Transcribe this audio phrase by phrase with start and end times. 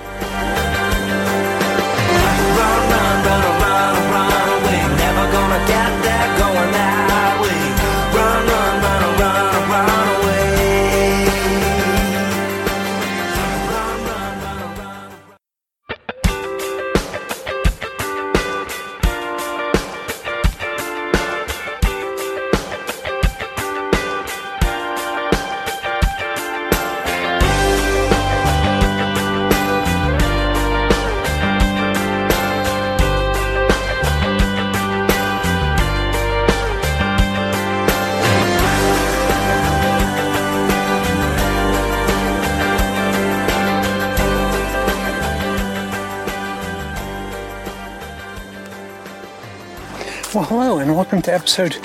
[51.11, 51.77] welcome to episode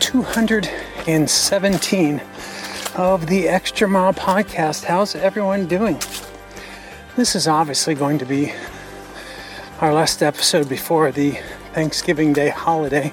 [0.00, 2.20] 217
[2.96, 4.82] of the Extra Mile Podcast.
[4.82, 6.00] How's everyone doing?
[7.14, 8.52] This is obviously going to be
[9.80, 11.38] our last episode before the
[11.74, 13.12] Thanksgiving Day holiday.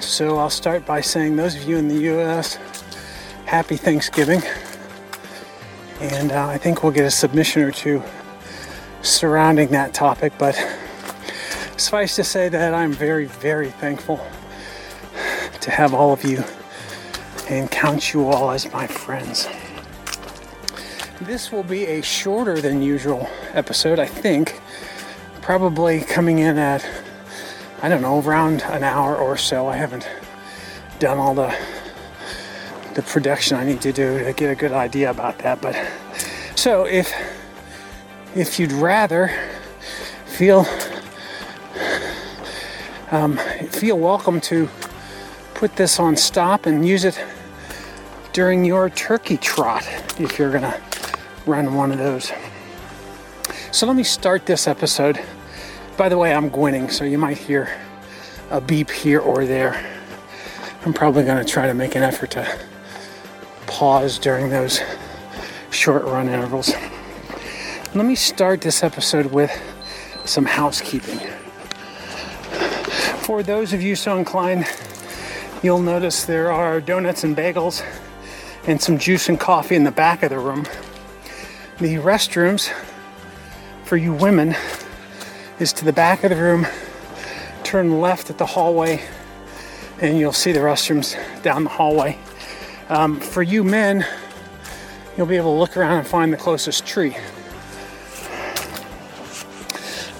[0.00, 2.56] So I'll start by saying, those of you in the US,
[3.46, 4.42] happy Thanksgiving.
[6.02, 8.02] And uh, I think we'll get a submission or two
[9.00, 10.54] surrounding that topic, but
[11.78, 14.20] suffice to say that I'm very, very thankful
[15.62, 16.44] to have all of you
[17.48, 19.48] and count you all as my friends.
[21.20, 24.60] This will be a shorter than usual episode, I think.
[25.40, 26.84] Probably coming in at,
[27.80, 29.68] I don't know, around an hour or so.
[29.68, 30.08] I haven't
[30.98, 31.56] done all the
[32.94, 35.62] the production I need to do to get a good idea about that.
[35.62, 35.76] But
[36.56, 37.12] so if
[38.34, 39.30] if you'd rather
[40.26, 40.66] feel
[43.10, 43.36] um,
[43.70, 44.68] feel welcome to
[45.62, 47.24] put this on stop and use it
[48.32, 49.86] during your turkey trot
[50.18, 50.76] if you're gonna
[51.46, 52.32] run one of those.
[53.70, 55.22] So let me start this episode.
[55.96, 57.78] By the way, I'm grinning, so you might hear
[58.50, 59.88] a beep here or there.
[60.84, 62.58] I'm probably gonna try to make an effort to
[63.68, 64.80] pause during those
[65.70, 66.72] short run intervals.
[67.94, 69.52] Let me start this episode with
[70.24, 71.20] some housekeeping.
[73.20, 74.66] For those of you so inclined,
[75.62, 77.84] you'll notice there are donuts and bagels
[78.66, 80.66] and some juice and coffee in the back of the room.
[81.78, 82.72] The restrooms
[83.84, 84.56] for you women
[85.58, 86.66] is to the back of the room.
[87.62, 89.02] Turn left at the hallway,
[90.00, 92.18] and you'll see the restrooms down the hallway.
[92.88, 94.04] Um, for you men,
[95.16, 97.16] you'll be able to look around and find the closest tree.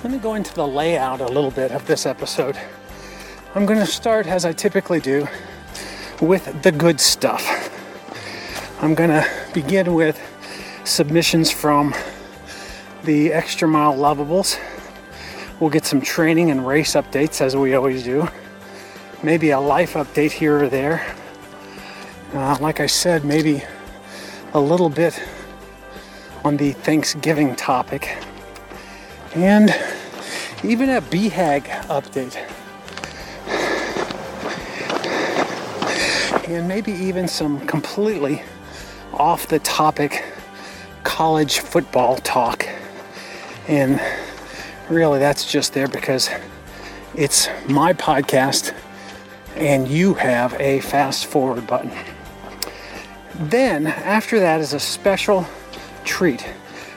[0.05, 2.59] Let me go into the layout a little bit of this episode.
[3.55, 5.29] I'm going to start, as I typically do,
[6.23, 7.69] with the good stuff.
[8.81, 10.19] I'm going to begin with
[10.85, 11.95] submissions from
[13.05, 14.59] the Extra Mile Lovables.
[15.61, 18.27] We'll get some training and race updates, as we always do.
[19.23, 21.15] Maybe a life update here or there.
[22.33, 23.63] Uh, like I said, maybe
[24.55, 25.23] a little bit
[26.43, 28.17] on the Thanksgiving topic.
[29.35, 29.79] And
[30.65, 32.62] even a BHAG update.
[36.49, 38.43] And maybe even some completely
[39.13, 40.25] off the topic
[41.05, 42.67] college football talk.
[43.69, 44.01] And
[44.89, 46.31] really, that's just there because
[47.15, 48.75] it's my podcast
[49.57, 51.93] and you have a fast forward button.
[53.35, 55.47] Then, after that, is a special
[56.05, 56.47] treat.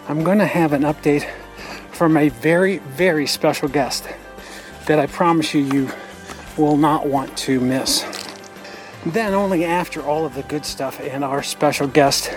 [0.08, 1.30] I'm going to have an update
[1.92, 4.08] from a very, very special guest
[4.86, 5.92] that I promise you you
[6.58, 8.25] will not want to miss.
[9.06, 12.32] Then, only after all of the good stuff and our special guest,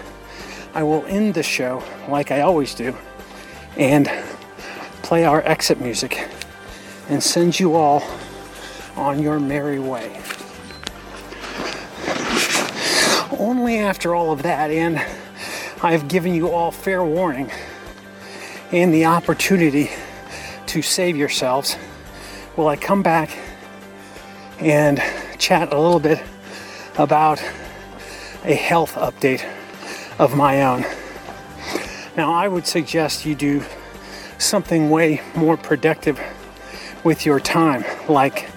[0.75, 2.95] I will end the show like I always do
[3.79, 4.11] and
[5.03, 6.29] play our exit music
[7.09, 8.03] and send you all
[8.97, 10.21] on your merry way.
[13.39, 14.99] Only after all of that, and
[15.83, 17.51] I have given you all fair warning
[18.73, 19.91] and the opportunity
[20.67, 21.77] to save yourselves,
[22.57, 23.31] will I come back
[24.59, 25.03] and
[25.39, 26.23] chat a little bit
[26.99, 27.41] about
[28.45, 29.45] a health update
[30.19, 30.85] of my own.
[32.17, 33.63] Now, I would suggest you do
[34.39, 36.21] something way more productive
[37.05, 38.51] with your time, like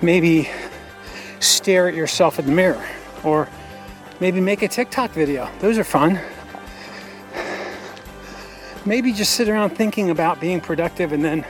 [0.00, 0.48] maybe
[1.40, 2.84] stare at yourself in the mirror
[3.24, 3.48] or
[4.20, 5.50] maybe make a TikTok video.
[5.58, 6.20] Those are fun.
[8.84, 11.44] Maybe just sit around thinking about being productive and then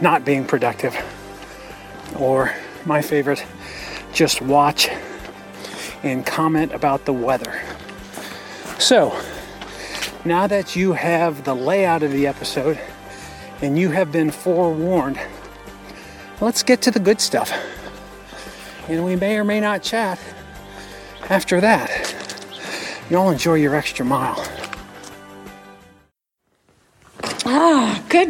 [0.00, 0.94] not being productive.
[2.18, 2.54] Or
[2.84, 3.44] my favorite,
[4.16, 4.88] just watch
[6.02, 7.62] and comment about the weather.
[8.78, 9.14] So,
[10.24, 12.80] now that you have the layout of the episode
[13.60, 15.20] and you have been forewarned,
[16.40, 17.52] let's get to the good stuff.
[18.88, 20.18] And we may or may not chat
[21.28, 22.42] after that.
[23.10, 24.42] Y'all enjoy your extra mile.
[27.44, 28.28] Ah, good.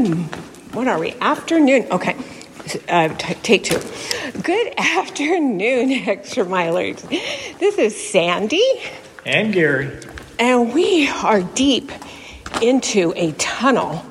[0.74, 1.12] What are we?
[1.20, 1.86] Afternoon.
[1.92, 2.16] Okay.
[2.88, 3.80] Uh, t- take two.
[4.42, 7.00] Good afternoon, extra milers.
[7.58, 8.62] This is Sandy,
[9.24, 9.90] And Gary.
[10.38, 11.90] and we are deep
[12.62, 14.04] into a tunnel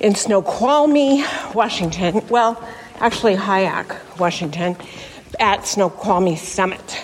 [0.00, 1.24] in Snoqualmie,
[1.54, 2.26] Washington.
[2.28, 2.62] Well,
[3.00, 4.76] actually, Hyak, Washington,
[5.40, 6.98] at Snoqualmie Summit.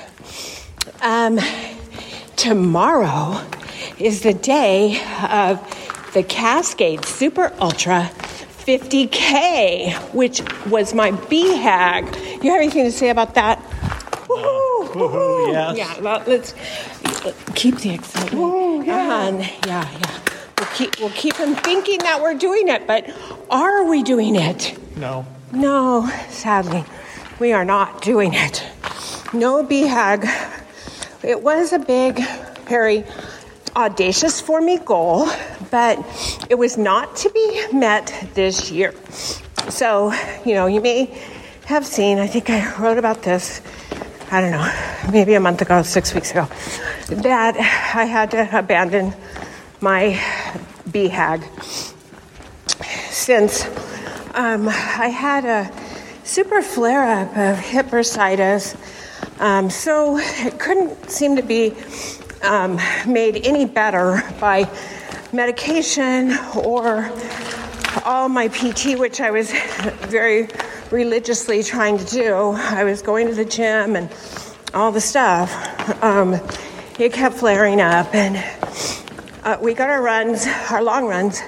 [1.02, 1.38] Um,
[2.37, 3.40] tomorrow
[3.98, 5.00] is the day
[5.31, 5.58] of
[6.14, 8.10] the Cascade Super Ultra
[8.64, 12.42] 50K, which was my BHAG.
[12.44, 13.58] You have anything to say about that?
[14.28, 14.88] Woohoo!
[14.92, 15.76] Woohoo, yes.
[15.78, 16.54] Yeah, well, let's
[17.54, 18.86] keep the excitement.
[18.86, 19.16] yeah.
[19.26, 19.50] Um, yeah,
[19.90, 20.18] yeah.
[20.58, 23.10] We'll keep, we'll keep them thinking that we're doing it, but
[23.50, 24.78] are we doing it?
[24.96, 25.26] No.
[25.52, 26.84] No, sadly,
[27.40, 28.64] we are not doing it.
[29.32, 30.24] No BHAG.
[31.24, 32.20] It was a big,
[32.68, 33.04] very
[33.76, 35.28] audacious for me goal,
[35.70, 35.98] but
[36.50, 38.94] it was not to be met this year.
[39.69, 40.12] So,
[40.44, 41.06] you know, you may
[41.66, 43.62] have seen, I think I wrote about this,
[44.30, 46.48] I don't know, maybe a month ago, six weeks ago,
[47.08, 47.56] that
[47.94, 49.14] I had to abandon
[49.80, 50.19] my
[50.88, 51.42] BHAG
[53.10, 53.64] since
[54.34, 55.70] um, I had a
[56.24, 58.76] super flare up of hip bursitis.
[59.40, 61.74] Um, so it couldn't seem to be
[62.42, 64.68] um, made any better by
[65.32, 67.10] medication or
[68.04, 69.52] all my PT, which I was
[70.08, 70.48] very
[70.90, 72.34] religiously trying to do.
[72.52, 74.10] I was going to the gym and
[74.74, 75.50] all the stuff.
[76.02, 76.34] Um,
[76.98, 78.36] it kept flaring up, and
[79.44, 81.40] uh, we got our runs, our long runs,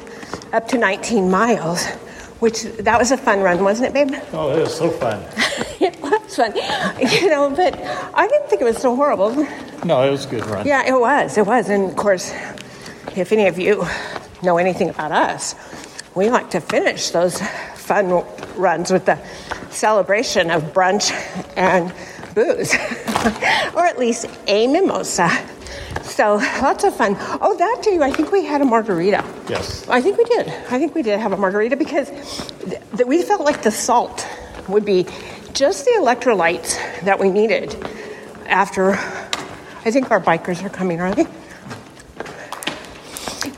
[0.52, 1.87] up to 19 miles,
[2.41, 4.21] which that was a fun run, wasn't it, babe?
[4.33, 5.23] Oh, it was so fun.
[5.81, 6.55] it was fun,
[7.01, 7.51] you know.
[7.51, 7.75] But
[8.15, 9.35] I didn't think it was so horrible.
[9.85, 10.67] No, it was a good run.
[10.67, 11.39] Yeah, it was.
[11.39, 12.33] It was, and of course,
[13.17, 13.85] if any of you
[14.43, 15.55] know anything about us,
[16.15, 17.41] we like to finish those
[17.75, 18.25] fun
[18.57, 19.19] runs with the
[19.71, 21.13] celebration of brunch
[21.57, 21.93] and
[22.35, 22.75] booze,
[23.75, 25.31] or at least a mimosa.
[26.05, 27.17] So lots of fun.
[27.41, 28.03] Oh, that too.
[28.03, 29.25] I think we had a margarita.
[29.49, 29.89] Yes.
[29.89, 30.49] I think we did.
[30.49, 34.27] I think we did have a margarita because th- th- we felt like the salt
[34.69, 35.06] would be
[35.55, 37.75] just the electrolytes that we needed
[38.47, 38.93] after.
[38.93, 41.27] I think our bikers are coming, aren't they?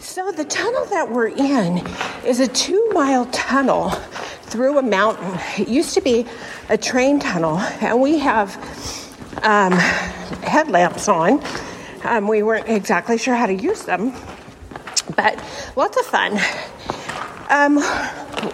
[0.00, 1.86] So the tunnel that we're in
[2.24, 3.90] is a two mile tunnel
[4.44, 5.38] through a mountain.
[5.58, 6.26] It used to be
[6.68, 8.56] a train tunnel, and we have
[9.42, 9.72] um,
[10.42, 11.42] headlamps on.
[12.06, 14.12] Um, we weren't exactly sure how to use them,
[15.16, 15.42] but
[15.74, 16.38] lots of fun.
[17.50, 17.78] Um,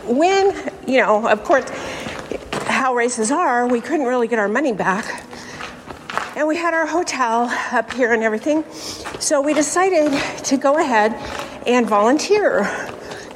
[0.07, 1.69] when, you know, of course,
[2.67, 5.25] how races are, we couldn't really get our money back.
[6.35, 7.43] And we had our hotel
[7.73, 8.65] up here and everything.
[9.21, 11.13] So we decided to go ahead
[11.67, 12.63] and volunteer.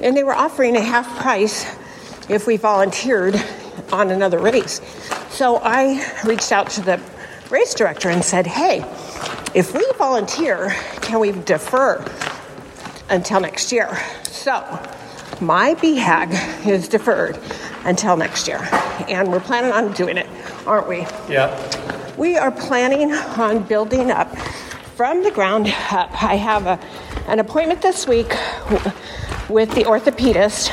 [0.01, 1.67] And they were offering a half price
[2.31, 3.37] if we volunteered
[3.93, 4.81] on another race.
[5.29, 7.01] So I reached out to the
[7.51, 8.83] race director and said, hey,
[9.57, 10.69] if we volunteer,
[11.01, 12.05] can we defer
[13.09, 13.99] until next year?
[14.25, 14.61] So
[15.41, 17.39] my BHAG is deferred
[17.85, 18.59] until next year.
[19.09, 20.27] And we're planning on doing it,
[20.67, 21.07] aren't we?
[21.27, 21.57] Yeah.
[22.19, 24.37] We are planning on building up
[24.95, 26.23] from the ground up.
[26.23, 26.79] I have a,
[27.27, 28.29] an appointment this week
[29.49, 30.69] with the orthopedist.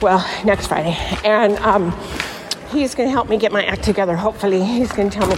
[0.00, 0.96] Well, next Friday.
[1.22, 1.94] And um,
[2.70, 4.16] he's going to help me get my act together.
[4.16, 5.36] Hopefully, he's going to tell me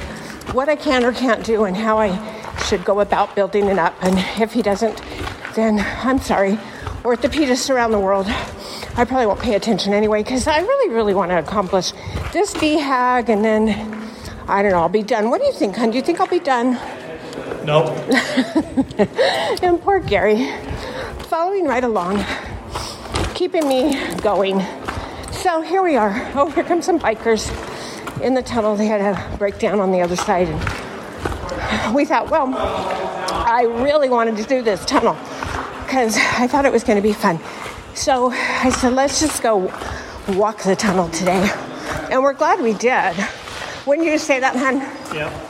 [0.52, 2.10] what I can or can't do and how I
[2.64, 3.94] should go about building it up.
[4.02, 5.00] And if he doesn't,
[5.54, 6.58] then I'm sorry.
[7.02, 11.30] Orthopedists around the world, I probably won't pay attention anyway because I really, really want
[11.30, 11.92] to accomplish
[12.32, 13.68] this BHAG and then
[14.48, 15.30] I don't know, I'll be done.
[15.30, 15.90] What do you think, hon?
[15.90, 16.72] Do you think I'll be done?
[17.64, 17.96] Nope.
[19.62, 20.50] And poor Gary,
[21.28, 22.24] following right along,
[23.34, 24.60] keeping me going.
[25.32, 26.30] So here we are.
[26.34, 27.48] Oh, here come some bikers
[28.22, 28.76] in the tunnel.
[28.76, 30.48] They had a breakdown on the other side.
[30.48, 35.14] And we thought, well, I really wanted to do this tunnel
[35.84, 37.38] because I thought it was going to be fun.
[37.94, 39.72] So I said, let's just go
[40.28, 41.50] walk the tunnel today.
[42.10, 43.16] And we're glad we did.
[43.86, 44.80] Wouldn't you say that, hon?
[45.14, 45.46] Yep.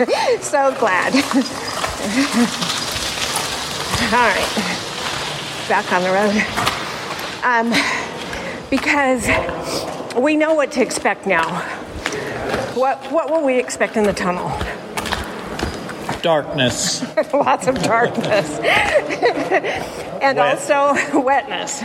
[0.40, 1.14] So glad.
[4.12, 4.48] All right,
[5.68, 6.34] back on the road.
[7.44, 7.70] Um,
[8.70, 9.26] because
[10.20, 11.60] we know what to expect now.
[12.74, 14.48] What what will we expect in the tunnel?
[16.22, 17.02] Darkness.
[17.32, 18.58] Lots of darkness.
[20.20, 20.70] and Wet.
[20.70, 21.82] also wetness.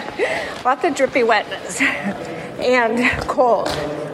[0.65, 1.79] Lots of drippy wetness.
[2.59, 3.67] And cold.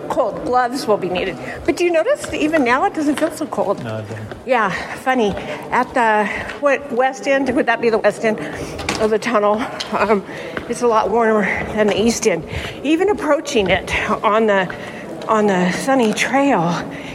[0.10, 0.44] Cold.
[0.46, 1.38] Gloves will be needed.
[1.66, 3.84] But do you notice even now it doesn't feel so cold?
[3.84, 4.38] No, I didn't.
[4.46, 5.30] Yeah, funny.
[5.72, 6.26] At the
[6.60, 7.54] what west end?
[7.56, 8.40] Would that be the west end
[9.00, 9.62] of the tunnel?
[9.94, 10.26] Um,
[10.70, 11.44] it's a lot warmer
[11.74, 12.48] than the east end.
[12.84, 13.94] Even approaching it
[14.24, 14.68] on the
[15.28, 16.74] on the sunny trail,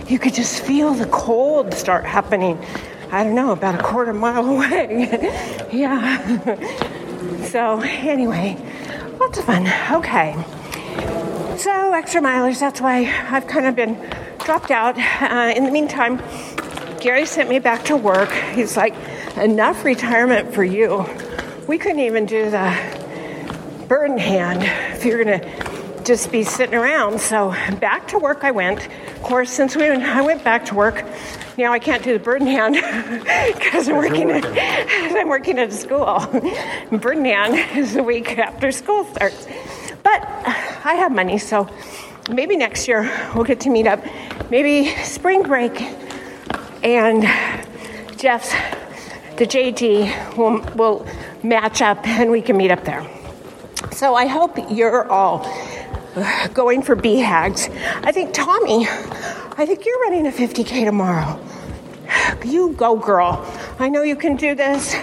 [0.09, 2.59] you could just feel the cold start happening.
[3.11, 5.09] I don't know, about a quarter mile away.
[5.73, 7.45] yeah.
[7.47, 8.56] so anyway,
[9.21, 9.66] lots of fun.
[9.92, 10.35] Okay.
[11.58, 13.94] So, extra milers, that's why I've kind of been
[14.44, 14.98] dropped out.
[14.98, 16.18] Uh, in the meantime,
[17.00, 18.30] Gary sent me back to work.
[18.52, 18.94] He's like,
[19.38, 21.06] enough retirement for you.
[21.66, 22.76] We couldn't even do the
[23.88, 27.22] Bird in Hand if you're going to just be sitting around.
[27.22, 28.86] So, back to work I went.
[28.86, 31.06] Of course, since we, I went back to work,
[31.56, 32.75] now I can't do the Bird in Hand
[33.54, 34.44] because I'm working, at,
[35.16, 36.18] I'm working at a school.
[36.98, 39.48] Bird in Hand is the week after school starts.
[40.02, 40.22] But
[40.87, 41.69] I have money, so
[42.31, 44.05] maybe next year we'll get to meet up.
[44.50, 45.81] Maybe spring break
[46.85, 47.23] and
[48.16, 48.52] Jeff's,
[49.37, 51.05] the JD, will, will
[51.43, 53.05] match up and we can meet up there.
[53.90, 55.40] So I hope you're all
[56.55, 57.69] going for BHAGs.
[58.05, 61.40] I think Tommy, I think you're running a 50K tomorrow.
[62.45, 63.45] You go, girl.
[63.81, 64.95] I know you can do this.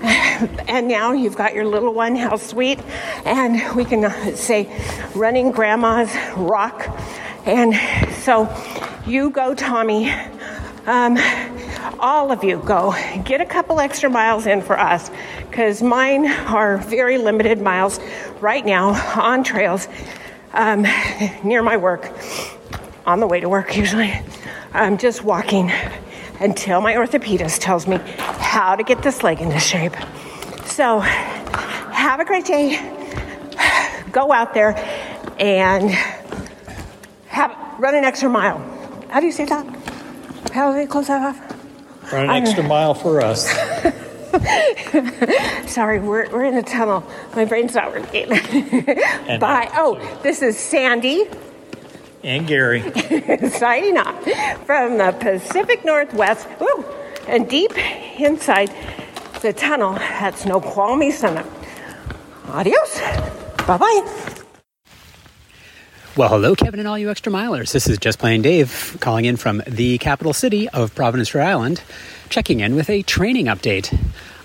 [0.68, 2.78] And now you've got your little one, how sweet.
[3.26, 4.70] And we can uh, say,
[5.14, 6.88] running grandma's rock.
[7.44, 7.74] And
[8.22, 8.48] so
[9.06, 10.10] you go, Tommy.
[10.86, 11.18] Um,
[11.98, 12.94] all of you go.
[13.24, 15.10] Get a couple extra miles in for us
[15.48, 18.00] because mine are very limited miles
[18.40, 18.90] right now
[19.20, 19.88] on trails
[20.52, 20.86] um,
[21.44, 22.10] near my work,
[23.04, 24.12] on the way to work usually.
[24.72, 25.70] I'm just walking
[26.40, 29.94] until my orthopedist tells me how to get this leg into shape.
[30.64, 32.78] So, have a great day.
[34.10, 34.74] Go out there
[35.38, 35.90] and
[37.28, 38.58] have run an extra mile.
[39.10, 39.66] How do you say that?
[40.52, 42.12] How do they close that off?
[42.12, 43.48] Run an extra mile for us.
[45.70, 47.04] Sorry, we're, we're in a tunnel.
[47.36, 48.28] My brain's not working.
[49.38, 49.70] Bye.
[49.74, 51.28] Oh, this is Sandy
[52.22, 52.82] And Gary.
[53.50, 54.22] signing off
[54.66, 56.46] from the Pacific Northwest.
[56.60, 56.84] Woo,
[57.26, 57.72] and deep
[58.18, 58.70] inside
[59.40, 61.46] the tunnel at Snoqualmie Summit.
[62.48, 63.00] Adios.
[63.66, 64.36] Bye bye.
[66.16, 67.72] Well, hello, Kevin, and all you extra milers.
[67.72, 71.82] This is Just Plain Dave calling in from the capital city of Providence, Rhode Island,
[72.28, 73.96] checking in with a training update.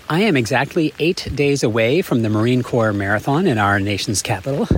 [0.08, 4.68] I am exactly eight days away from the Marine Corps Marathon in our nation's capital,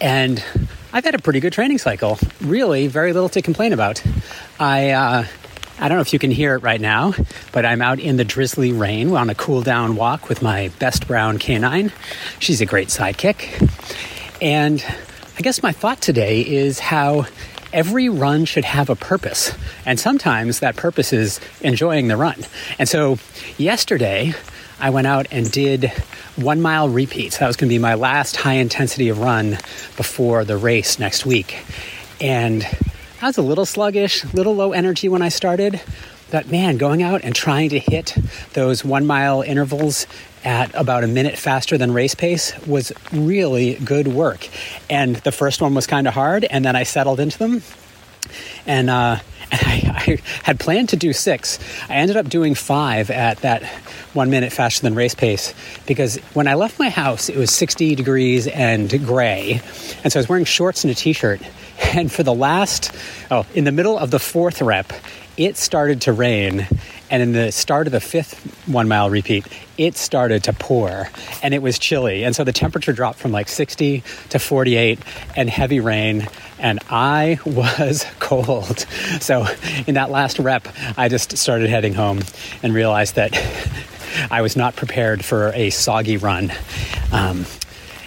[0.00, 0.44] and
[0.90, 2.18] I've had a pretty good training cycle.
[2.40, 4.02] Really, very little to complain about.
[4.58, 5.26] I, uh,
[5.78, 7.12] I don't know if you can hear it right now,
[7.52, 11.06] but I'm out in the drizzly rain on a cool down walk with my best
[11.06, 11.92] brown canine.
[12.38, 13.70] She's a great sidekick.
[14.40, 14.82] And
[15.36, 17.26] I guess my thought today is how
[17.70, 19.52] every run should have a purpose.
[19.84, 22.46] And sometimes that purpose is enjoying the run.
[22.78, 23.18] And so
[23.58, 24.32] yesterday,
[24.80, 25.92] I went out and did
[26.36, 27.38] one mile repeats.
[27.38, 29.58] That was going to be my last high intensity run
[29.96, 31.58] before the race next week.
[32.20, 32.64] And
[33.20, 35.80] I was a little sluggish, a little low energy when I started.
[36.30, 38.14] But man, going out and trying to hit
[38.52, 40.06] those one mile intervals
[40.44, 44.48] at about a minute faster than race pace was really good work.
[44.88, 47.62] And the first one was kind of hard, and then I settled into them.
[48.66, 49.18] And, uh,
[49.50, 51.58] and I, I had planned to do six.
[51.88, 53.64] I ended up doing five at that
[54.12, 55.54] one minute faster than race pace
[55.86, 59.60] because when I left my house, it was 60 degrees and gray.
[60.02, 61.40] And so I was wearing shorts and a t shirt.
[61.94, 62.90] And for the last,
[63.30, 64.92] oh, in the middle of the fourth rep,
[65.36, 66.66] it started to rain.
[67.08, 69.46] And in the start of the fifth one mile repeat,
[69.78, 71.08] it started to pour
[71.40, 72.24] and it was chilly.
[72.24, 74.98] And so the temperature dropped from like 60 to 48
[75.36, 76.26] and heavy rain.
[76.58, 78.80] And I was cold.
[79.20, 79.46] So
[79.86, 82.20] in that last rep, I just started heading home
[82.62, 83.36] and realized that
[84.30, 86.52] I was not prepared for a soggy run.
[87.12, 87.46] Um,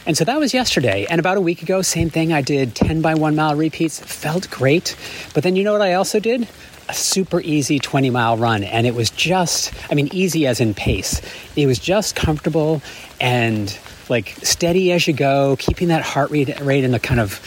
[0.06, 1.06] and so that was yesterday.
[1.10, 2.34] And about a week ago, same thing.
[2.34, 4.00] I did 10 by 1 mile repeats.
[4.00, 4.96] Felt great.
[5.34, 6.48] But then you know what I also did?
[6.90, 8.64] a super easy 20 mile run.
[8.64, 11.22] And it was just, I mean, easy as in pace.
[11.56, 12.82] It was just comfortable
[13.20, 13.76] and
[14.10, 17.40] like steady as you go, keeping that heart rate, rate in the kind of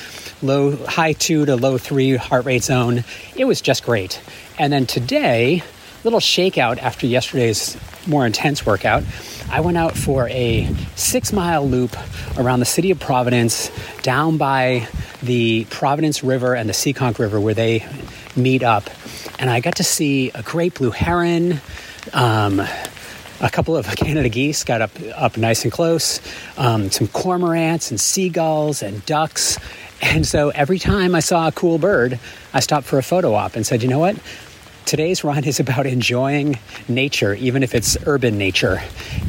[0.44, 3.04] low, high two to low three heart rate zone.
[3.34, 4.20] It was just great.
[4.58, 5.62] And then today,
[6.04, 9.02] little shakeout after yesterday's more intense workout.
[9.50, 11.96] I went out for a six mile loop
[12.36, 13.70] around the city of Providence,
[14.02, 14.88] down by
[15.22, 17.86] the Providence River and the Seekonk River where they
[18.36, 18.90] meet up.
[19.38, 21.60] And I got to see a great blue heron.
[22.12, 22.60] Um,
[23.40, 26.20] a couple of Canada geese got up up nice and close,
[26.56, 29.58] um, some cormorants and seagulls and ducks.
[30.04, 32.20] And so every time I saw a cool bird,
[32.52, 34.16] I stopped for a photo op and said, you know what?
[34.84, 36.58] Today's run is about enjoying
[36.88, 38.82] nature, even if it's urban nature.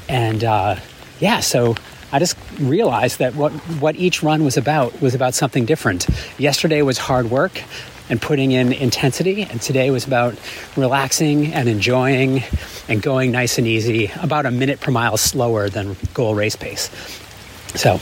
[0.10, 0.76] And uh,
[1.22, 1.76] yeah, so
[2.12, 6.08] I just realized that what, what each run was about was about something different.
[6.38, 7.62] Yesterday was hard work
[8.10, 10.36] and putting in intensity, and today was about
[10.76, 12.44] relaxing and enjoying
[12.88, 16.92] and going nice and easy, about a minute per mile slower than goal race pace.
[17.76, 18.00] So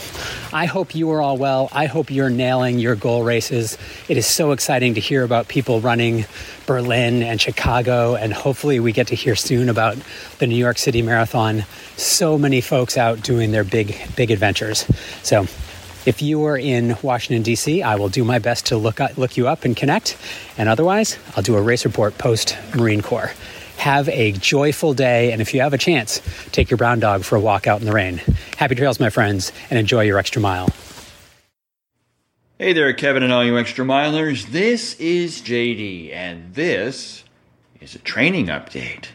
[0.52, 1.68] I hope you are all well.
[1.72, 3.76] I hope you're nailing your goal races.
[4.08, 6.26] It is so exciting to hear about people running
[6.66, 9.96] Berlin and Chicago, and hopefully we get to hear soon about
[10.38, 11.64] the New York City Marathon.
[11.96, 14.86] So many folks out doing their big, big adventures.
[15.22, 15.46] So
[16.06, 19.48] if you are in Washington, D.C., I will do my best to look, look you
[19.48, 20.16] up and connect.
[20.56, 23.32] And otherwise, I'll do a race report post Marine Corps.
[23.84, 26.22] Have a joyful day, and if you have a chance,
[26.52, 28.16] take your brown dog for a walk out in the rain.
[28.56, 30.70] Happy trails, my friends, and enjoy your extra mile.
[32.58, 34.46] Hey there, Kevin and all you extra milers.
[34.46, 37.24] This is JD, and this
[37.78, 39.08] is a training update.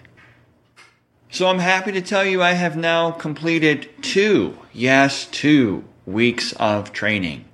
[1.32, 6.94] So I'm happy to tell you I have now completed two, yes, two weeks of
[6.94, 7.46] training.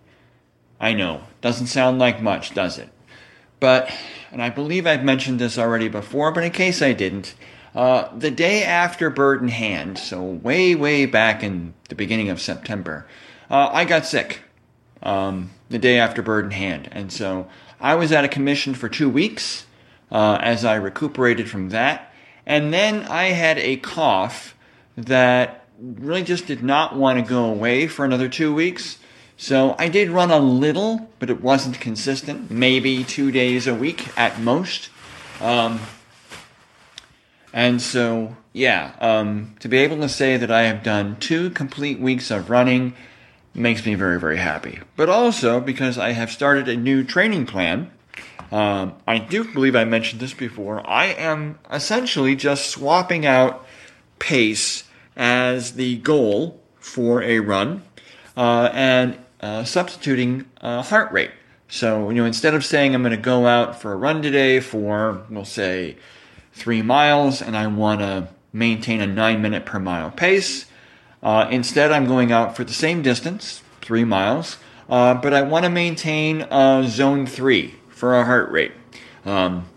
[0.82, 2.90] I know, doesn't sound like much, does it?
[3.62, 3.90] But,
[4.36, 7.36] and I believe I've mentioned this already before, but in case I didn't,
[7.74, 12.42] uh, the day after Bird in Hand, so way, way back in the beginning of
[12.42, 13.08] September,
[13.50, 14.42] uh, I got sick.
[15.02, 16.90] Um, the day after Bird in Hand.
[16.92, 17.48] And so
[17.80, 19.66] I was out of commission for two weeks
[20.12, 22.14] uh, as I recuperated from that.
[22.46, 24.54] And then I had a cough
[24.98, 28.98] that really just did not want to go away for another two weeks.
[29.38, 32.50] So I did run a little, but it wasn't consistent.
[32.50, 34.90] Maybe two days a week at most.
[35.42, 35.82] Um,
[37.52, 42.00] and so, yeah, um, to be able to say that I have done two complete
[42.00, 42.94] weeks of running
[43.54, 44.80] makes me very, very happy.
[44.96, 47.92] But also because I have started a new training plan.
[48.52, 50.88] Um, I do believe I mentioned this before.
[50.88, 53.66] I am essentially just swapping out
[54.20, 54.84] pace
[55.16, 57.84] as the goal for a run
[58.38, 61.32] uh, and uh, substituting uh, heart rate.
[61.68, 64.60] So, you know, instead of saying I'm going to go out for a run today
[64.60, 65.98] for, we'll say,
[66.54, 70.66] three miles and I want to maintain a nine minute per mile pace,
[71.22, 74.58] uh, instead, I'm going out for the same distance, three miles,
[74.90, 76.48] uh, but I want to maintain
[76.88, 78.72] zone three for a heart rate.
[79.26, 79.68] Um,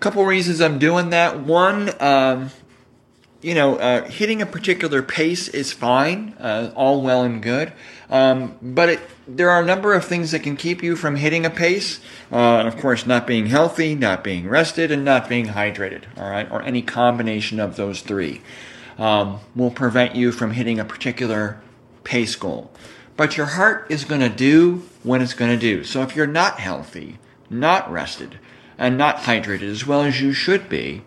[0.00, 1.40] couple reasons I'm doing that.
[1.40, 2.50] One, um,
[3.46, 7.72] you know, uh, hitting a particular pace is fine, uh, all well and good,
[8.10, 11.46] um, but it, there are a number of things that can keep you from hitting
[11.46, 12.00] a pace,
[12.32, 16.02] uh, and of course, not being healthy, not being rested, and not being hydrated.
[16.16, 18.42] All right, or any combination of those three
[18.98, 21.60] um, will prevent you from hitting a particular
[22.02, 22.72] pace goal.
[23.16, 25.84] But your heart is going to do what it's going to do.
[25.84, 28.40] So if you're not healthy, not rested,
[28.76, 31.04] and not hydrated as well as you should be,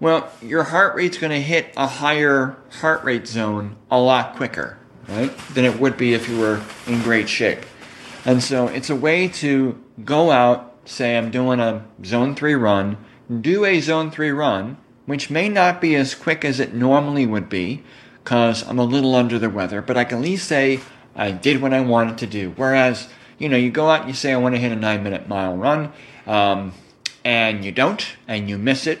[0.00, 4.78] well, your heart rate's going to hit a higher heart rate zone a lot quicker,
[5.08, 7.60] right, than it would be if you were in great shape.
[8.24, 12.96] And so it's a way to go out, say I'm doing a zone 3 run,
[13.40, 17.48] do a zone 3 run, which may not be as quick as it normally would
[17.48, 17.82] be
[18.22, 20.80] because I'm a little under the weather, but I can at least say
[21.14, 22.54] I did what I wanted to do.
[22.56, 25.02] Whereas, you know, you go out and you say, I want to hit a nine
[25.02, 25.92] minute mile run,
[26.26, 26.72] um,
[27.22, 29.00] and you don't, and you miss it,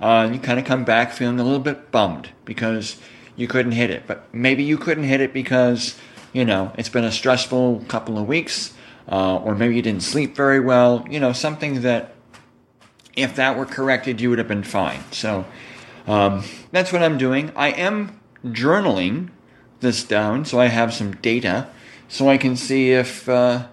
[0.00, 2.96] uh, you kind of come back feeling a little bit bummed because
[3.36, 4.04] you couldn't hit it.
[4.06, 5.98] But maybe you couldn't hit it because,
[6.32, 8.72] you know, it's been a stressful couple of weeks,
[9.10, 12.14] uh, or maybe you didn't sleep very well, you know, something that
[13.16, 15.00] if that were corrected, you would have been fine.
[15.10, 15.44] So
[16.06, 17.52] um, that's what I'm doing.
[17.54, 19.30] I am journaling
[19.80, 21.68] this down so I have some data
[22.08, 23.66] so I can see if, uh,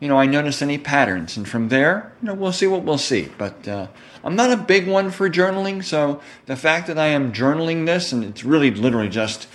[0.00, 1.36] you know, I notice any patterns.
[1.36, 3.28] And from there, you know, we'll see what we'll see.
[3.36, 3.88] But uh,
[4.22, 8.12] I'm not a big one for journaling, so the fact that I am journaling this,
[8.12, 9.48] and it's really literally just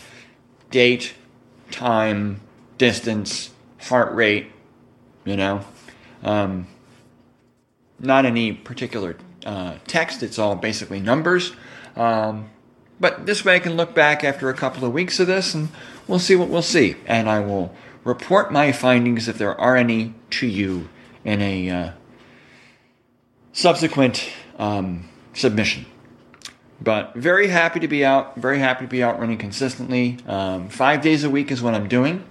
[0.71, 1.13] date,
[1.71, 2.41] time,
[2.77, 4.51] distance, heart rate,
[5.25, 5.63] you know,
[6.23, 6.67] um,
[7.99, 10.23] not any particular uh, text.
[10.23, 11.53] It's all basically numbers.
[11.95, 12.49] Um,
[12.99, 15.69] but this way I can look back after a couple of weeks of this and
[16.08, 16.95] we'll see what we'll see.
[17.06, 17.73] And I will
[18.04, 20.89] report my findings if there are any to you
[21.24, 21.92] in a uh,
[23.52, 25.86] subsequent um, submission.
[26.82, 30.18] But very happy to be out, very happy to be out running consistently.
[30.28, 32.26] Um, five days a week is what I'm doing.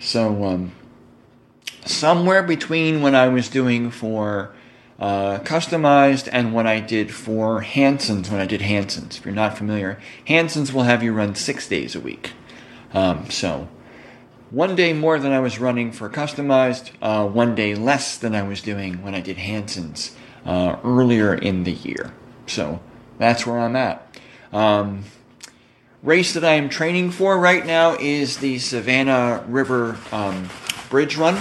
[0.00, 0.72] So, um,
[1.84, 4.52] somewhere between what I was doing for
[4.98, 9.18] uh, customized and what I did for Hanson's when I did Hanson's.
[9.18, 12.32] If you're not familiar, Hanson's will have you run six days a week.
[12.92, 13.68] Um, so,
[14.54, 18.42] one day more than I was running for customized, uh, one day less than I
[18.42, 20.14] was doing when I did Hanson's
[20.46, 22.14] uh, earlier in the year.
[22.46, 22.80] So
[23.18, 24.16] that's where I'm at.
[24.52, 25.04] Um,
[26.04, 30.48] race that I am training for right now is the Savannah River um,
[30.88, 31.40] Bridge Run,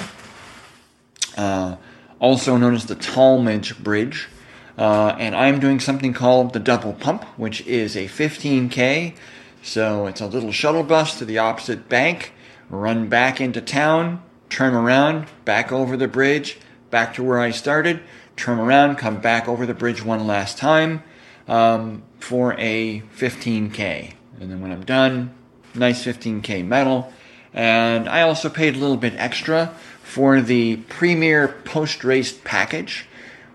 [1.37, 1.75] uh,
[2.19, 4.27] also known as the Talmadge Bridge.
[4.75, 9.13] Uh, and I'm doing something called the Double Pump, which is a 15K.
[9.61, 12.33] So it's a little shuttle bus to the opposite bank,
[12.73, 16.57] run back into town, turn around, back over the bridge,
[16.89, 18.01] back to where I started,
[18.35, 21.03] turn around, come back over the bridge one last time
[21.47, 24.13] um, for a 15K.
[24.39, 25.33] And then when I'm done,
[25.75, 27.13] nice 15K medal.
[27.53, 33.05] And I also paid a little bit extra for the premier post race package,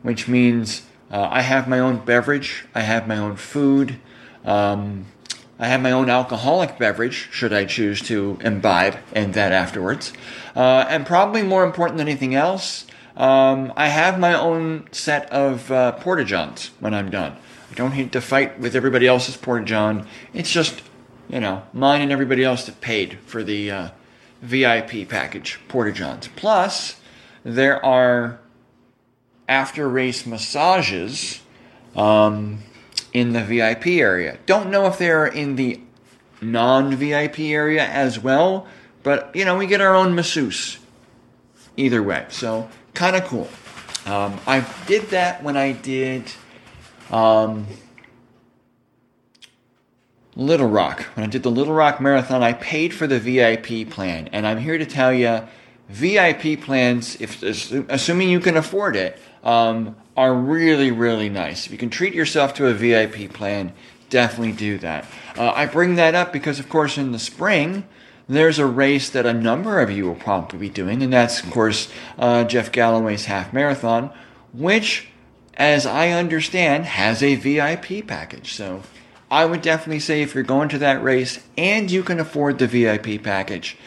[0.03, 3.99] which means uh, I have my own beverage, I have my own food,
[4.45, 5.07] um,
[5.59, 10.13] I have my own alcoholic beverage, should I choose to imbibe in that afterwards.
[10.55, 15.71] Uh, and probably more important than anything else, um, I have my own set of
[15.73, 17.37] uh, porta when I'm done.
[17.71, 20.07] I don't need to fight with everybody else's porta.
[20.33, 20.81] It's just,
[21.29, 23.89] you know, mine and everybody else that paid for the uh,
[24.41, 26.19] VIP package porta.
[26.37, 27.01] Plus,
[27.43, 28.39] there are
[29.49, 31.41] after race massages
[31.97, 32.61] um,
[33.13, 34.39] in the VIP area.
[34.47, 35.81] Don't know if they're in the
[36.41, 38.67] non VIP area as well,
[39.03, 40.79] but you know, we get our own masseuse
[41.77, 42.27] either way.
[42.29, 43.49] So, kind of cool.
[44.07, 46.31] Um, I did that when I did
[47.11, 47.67] um,
[50.35, 51.03] Little Rock.
[51.15, 54.59] When I did the Little Rock Marathon, I paid for the VIP plan, and I'm
[54.59, 55.43] here to tell you,
[55.89, 59.19] VIP plans, if assuming you can afford it,
[59.49, 61.65] um, are really really nice.
[61.65, 63.73] If you can treat yourself to a VIP plan,
[64.11, 65.07] definitely do that.
[65.37, 67.87] Uh, I bring that up because, of course, in the spring.
[68.29, 71.51] There's a race that a number of you will probably be doing, and that's, of
[71.51, 74.11] course, uh, Jeff Galloway's half marathon,
[74.53, 75.09] which,
[75.55, 78.53] as I understand, has a VIP package.
[78.53, 78.83] So
[79.31, 82.67] I would definitely say if you're going to that race and you can afford the
[82.67, 83.79] VIP package,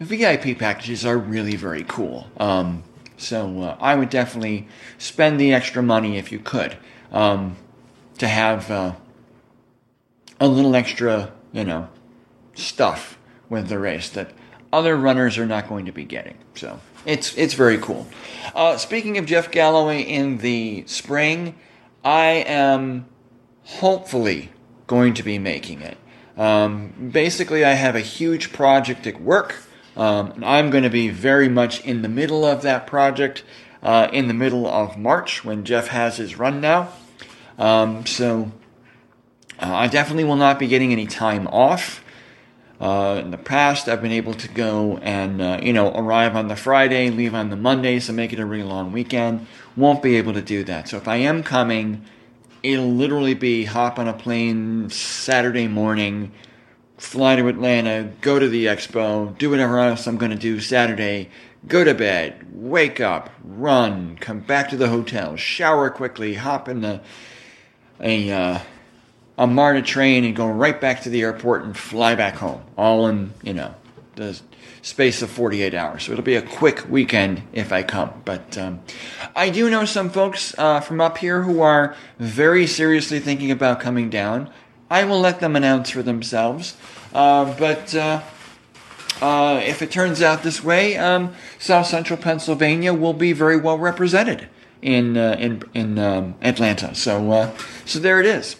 [0.00, 2.26] VIP packages are really very cool.
[2.36, 2.84] Um,
[3.18, 6.76] so uh, I would definitely spend the extra money if you could
[7.12, 7.56] um,
[8.18, 8.94] to have uh,
[10.40, 11.88] a little extra, you know,
[12.54, 14.30] stuff with the race that
[14.72, 16.38] other runners are not going to be getting.
[16.54, 18.06] So it's it's very cool.
[18.54, 21.54] Uh, speaking of Jeff Galloway in the spring,
[22.04, 23.06] I am
[23.64, 24.50] hopefully
[24.86, 25.96] going to be making it.
[26.36, 29.56] Um, basically, I have a huge project at work,
[29.98, 33.42] um, and I'm going to be very much in the middle of that project
[33.82, 36.88] uh, in the middle of March when Jeff has his run now.
[37.58, 38.52] Um, so
[39.60, 42.04] uh, I definitely will not be getting any time off.
[42.80, 46.46] Uh, in the past, I've been able to go and uh, you know arrive on
[46.46, 49.48] the Friday, leave on the Monday, so make it a really long weekend.
[49.76, 50.88] Won't be able to do that.
[50.88, 52.04] So if I am coming,
[52.62, 56.30] it'll literally be hop on a plane Saturday morning,
[56.98, 61.30] fly to Atlanta, go to the expo, do whatever else I'm going to do Saturday,
[61.66, 66.82] go to bed, wake up, run, come back to the hotel, shower quickly, hop in
[66.82, 67.00] the
[68.00, 68.58] a uh,
[69.38, 73.06] a MARTA train and go right back to the airport and fly back home, all
[73.06, 73.72] in, you know,
[74.16, 74.38] the
[74.82, 76.04] space of 48 hours.
[76.04, 78.22] So it'll be a quick weekend if I come.
[78.24, 78.80] But um,
[79.36, 83.78] I do know some folks uh, from up here who are very seriously thinking about
[83.78, 84.50] coming down.
[84.90, 86.76] I will let them announce for themselves.
[87.12, 88.22] Uh, but uh,
[89.20, 93.78] uh if it turns out this way, um, South Central Pennsylvania will be very well
[93.78, 94.48] represented
[94.82, 96.94] in uh, in in um, Atlanta.
[96.94, 98.56] So uh, so there it is.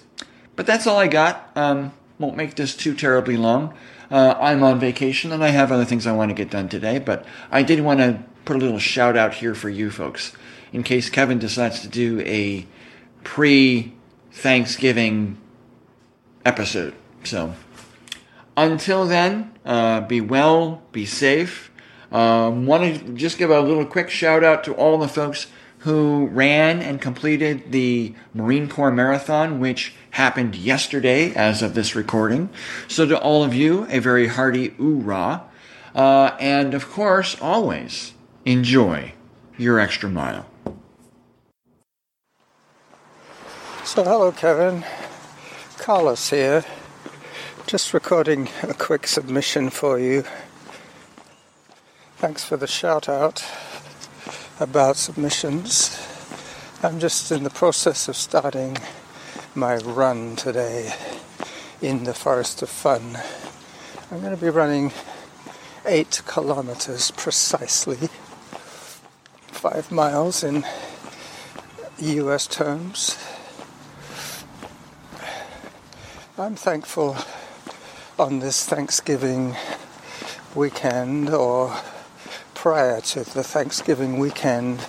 [0.57, 1.51] But that's all I got.
[1.55, 3.75] Um, won't make this too terribly long.
[4.11, 7.27] I'm on vacation and I have other things I want to get done today, but
[7.51, 10.33] I did want to put a little shout out here for you folks
[10.73, 12.67] in case Kevin decides to do a
[13.25, 13.93] pre
[14.33, 15.37] Thanksgiving
[16.49, 16.95] episode.
[17.25, 17.55] So
[18.57, 21.71] until then, uh, be well, be safe.
[22.11, 25.49] Um, want to just give a little quick shout out to all the folks
[25.81, 32.49] who ran and completed the Marine Corps Marathon, which happened yesterday as of this recording.
[32.89, 35.43] So, to all of you, a very hearty oorah.
[35.95, 39.13] Uh, and of course, always enjoy
[39.59, 40.47] your extra mile.
[43.85, 44.85] So, hello, Kevin.
[45.88, 46.66] Carlos here.
[47.66, 50.22] Just recording a quick submission for you.
[52.18, 53.42] Thanks for the shout out
[54.61, 55.98] about submissions.
[56.83, 58.77] I'm just in the process of starting
[59.55, 60.92] my run today
[61.81, 63.16] in the Forest of Fun.
[64.11, 64.92] I'm going to be running
[65.87, 68.11] eight kilometers precisely,
[69.46, 70.66] five miles in
[71.98, 73.16] US terms.
[76.40, 77.16] I'm thankful
[78.16, 79.57] on this Thanksgiving
[80.55, 81.77] weekend or
[82.55, 84.87] prior to the Thanksgiving weekend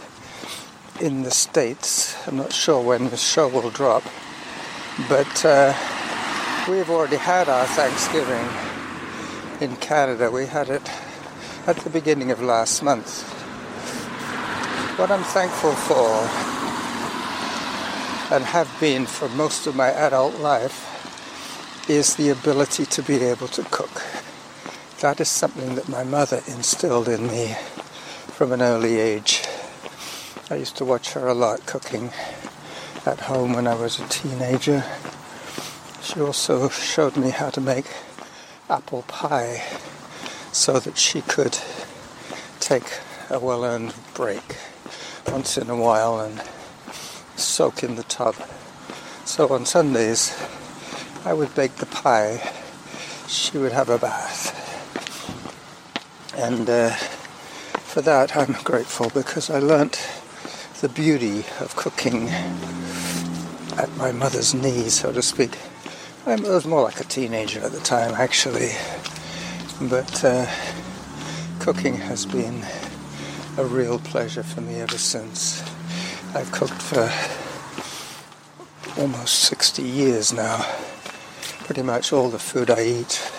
[1.01, 2.15] in the States.
[2.27, 4.03] I'm not sure when the show will drop,
[5.09, 5.73] but uh,
[6.69, 8.47] we've already had our Thanksgiving
[9.59, 10.29] in Canada.
[10.29, 10.88] We had it
[11.65, 13.23] at the beginning of last month.
[14.99, 16.29] What I'm thankful for
[18.35, 20.85] and have been for most of my adult life
[21.89, 24.04] is the ability to be able to cook.
[25.02, 27.56] That is something that my mother instilled in me
[28.28, 29.43] from an early age.
[30.52, 32.12] I used to watch her a lot cooking
[33.08, 34.84] at home when I was a teenager.
[36.04, 37.88] She also showed me how to make
[38.69, 39.63] apple pie
[40.52, 41.58] so that she could
[42.60, 42.99] take
[43.32, 44.58] a well earned break
[45.28, 46.39] once in a while and
[47.36, 48.36] soak in the tub.
[49.25, 50.38] So on Sundays,
[51.25, 52.51] I would bake the pie,
[53.27, 54.55] she would have a bath.
[56.38, 60.08] And uh, for that, I'm grateful because I learnt
[60.79, 62.29] the beauty of cooking
[63.77, 65.58] at my mother's knee, so to speak.
[66.25, 68.71] I was more like a teenager at the time, actually.
[69.82, 70.45] But uh,
[71.60, 72.65] cooking has been
[73.58, 75.62] a real pleasure for me ever since.
[76.34, 77.12] I've cooked for
[79.01, 80.65] almost 60 years now.
[81.69, 83.32] Pretty much all the food I eat,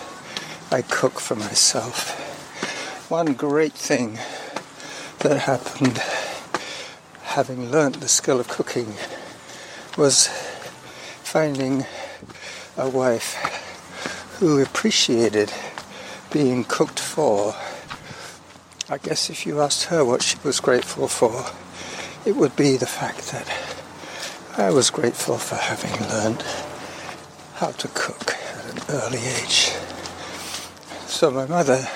[0.71, 3.11] I cook for myself.
[3.11, 4.21] One great thing
[5.19, 6.01] that happened
[7.25, 8.95] having learnt the skill of cooking
[9.99, 10.29] was
[11.25, 11.87] finding
[12.77, 13.35] a wife
[14.39, 15.53] who appreciated
[16.33, 17.57] being cooked for.
[18.89, 21.47] I guess if you asked her what she was grateful for,
[22.25, 23.53] it would be the fact that
[24.57, 26.45] I was grateful for having learned
[27.61, 29.71] how to cook at an early age.
[31.05, 31.87] So my mother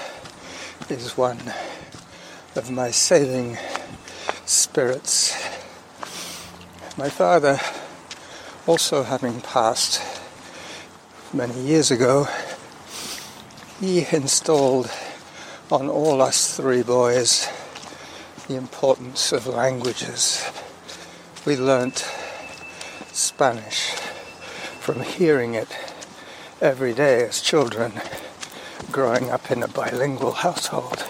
[0.91, 1.39] is one
[2.55, 3.57] of my saving
[4.45, 5.33] spirits.
[6.99, 7.59] My father,
[8.67, 10.03] also having passed
[11.33, 12.29] many years ago,
[13.81, 14.91] he installed
[15.73, 17.49] on all us three boys
[18.49, 20.47] the importance of languages.
[21.47, 22.07] We learnt
[23.13, 23.94] Spanish
[24.85, 25.69] from hearing it
[26.61, 27.91] every day as children
[28.93, 31.07] growing up in a bilingual household.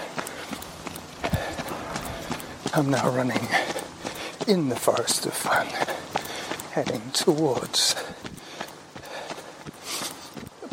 [2.72, 3.48] I'm now running
[4.46, 5.66] in the Forest of Fun,
[6.70, 7.96] heading towards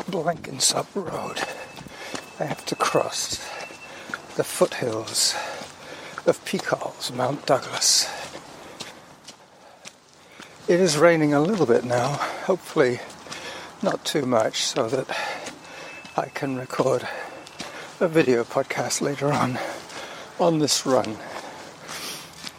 [0.08, 1.40] Blenkinsop Road.
[2.38, 3.38] I have to cross
[4.36, 5.34] the foothills
[6.24, 8.21] of PKOLS, Mount Douglas.
[10.68, 12.12] It is raining a little bit now,
[12.44, 13.00] hopefully
[13.82, 15.08] not too much, so that
[16.16, 17.06] I can record
[17.98, 19.58] a video podcast later on
[20.38, 21.16] on this run.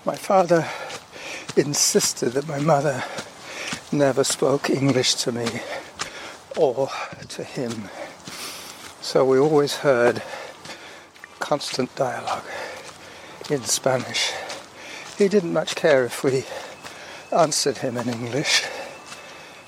[0.05, 0.67] My father
[1.55, 3.05] insisted that my mother
[3.89, 5.61] never spoke English to me
[6.57, 6.89] or
[7.29, 7.89] to him.
[8.99, 10.21] So we always heard
[11.39, 12.43] constant dialogue
[13.49, 14.33] in Spanish.
[15.17, 16.43] He didn't much care if we
[17.33, 18.63] answered him in English,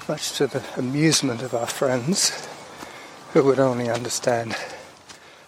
[0.08, 2.48] much to the amusement of our friends
[3.34, 4.56] who would only understand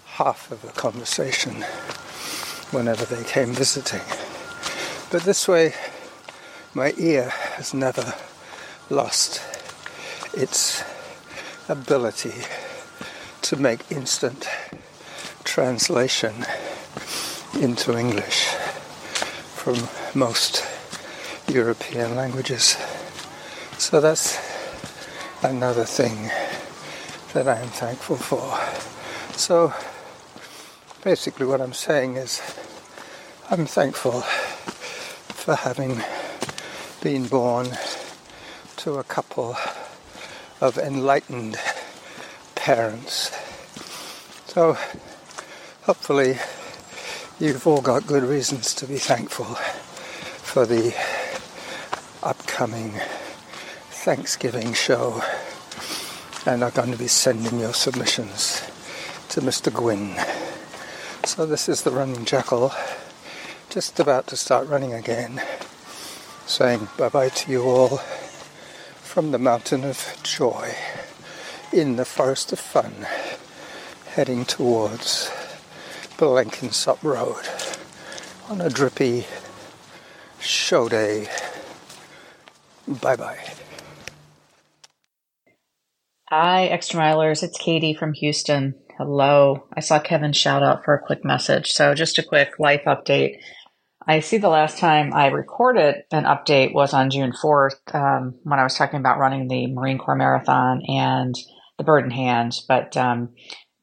[0.06, 1.62] half of the conversation
[2.72, 4.02] whenever they came visiting.
[5.12, 5.74] But this way,
[6.74, 8.14] my ear has never
[8.90, 9.42] lost
[10.34, 10.84] its
[11.70, 12.34] ability
[13.44, 14.48] to make instant
[15.44, 16.46] translation
[17.62, 18.48] into English
[19.56, 20.66] from most
[21.50, 22.78] European languages.
[23.78, 24.38] So that's
[25.42, 26.30] another thing
[27.34, 28.60] that I am thankful for.
[29.38, 29.74] So
[31.04, 32.42] basically, what I'm saying is
[33.50, 36.04] I'm thankful for having
[37.02, 37.68] been born
[38.78, 39.56] to a couple
[40.60, 41.58] of enlightened
[42.56, 43.32] parents.
[44.48, 44.78] So
[45.84, 46.40] hopefully
[47.40, 50.94] you've all got good reasons to be thankful for the
[52.28, 52.92] upcoming
[53.90, 55.22] Thanksgiving show
[56.46, 58.62] and are going to be sending your submissions
[59.30, 59.74] to Mr.
[59.74, 60.14] Gwynn.
[61.24, 62.74] So this is the running jackal
[63.70, 65.42] just about to start running again,
[66.46, 68.00] saying bye bye to you all
[69.00, 70.76] from the mountain of joy
[71.72, 73.08] in the forest of fun,
[74.16, 75.32] heading towards
[76.18, 77.48] Blenkinsop Road
[78.50, 79.26] on a drippy
[80.42, 81.30] show day.
[82.88, 83.38] Bye bye.
[86.30, 87.44] Hi, Extra Milers.
[87.44, 88.76] It's Katie from Houston.
[88.98, 89.68] Hello.
[89.74, 91.72] I saw Kevin shout out for a quick message.
[91.72, 93.40] So, just a quick life update.
[94.06, 98.60] I see the last time I recorded an update was on June 4th um, when
[98.60, 101.36] I was talking about running the Marine Corps Marathon and
[101.78, 102.58] the Bird in Hand.
[102.70, 103.30] But um,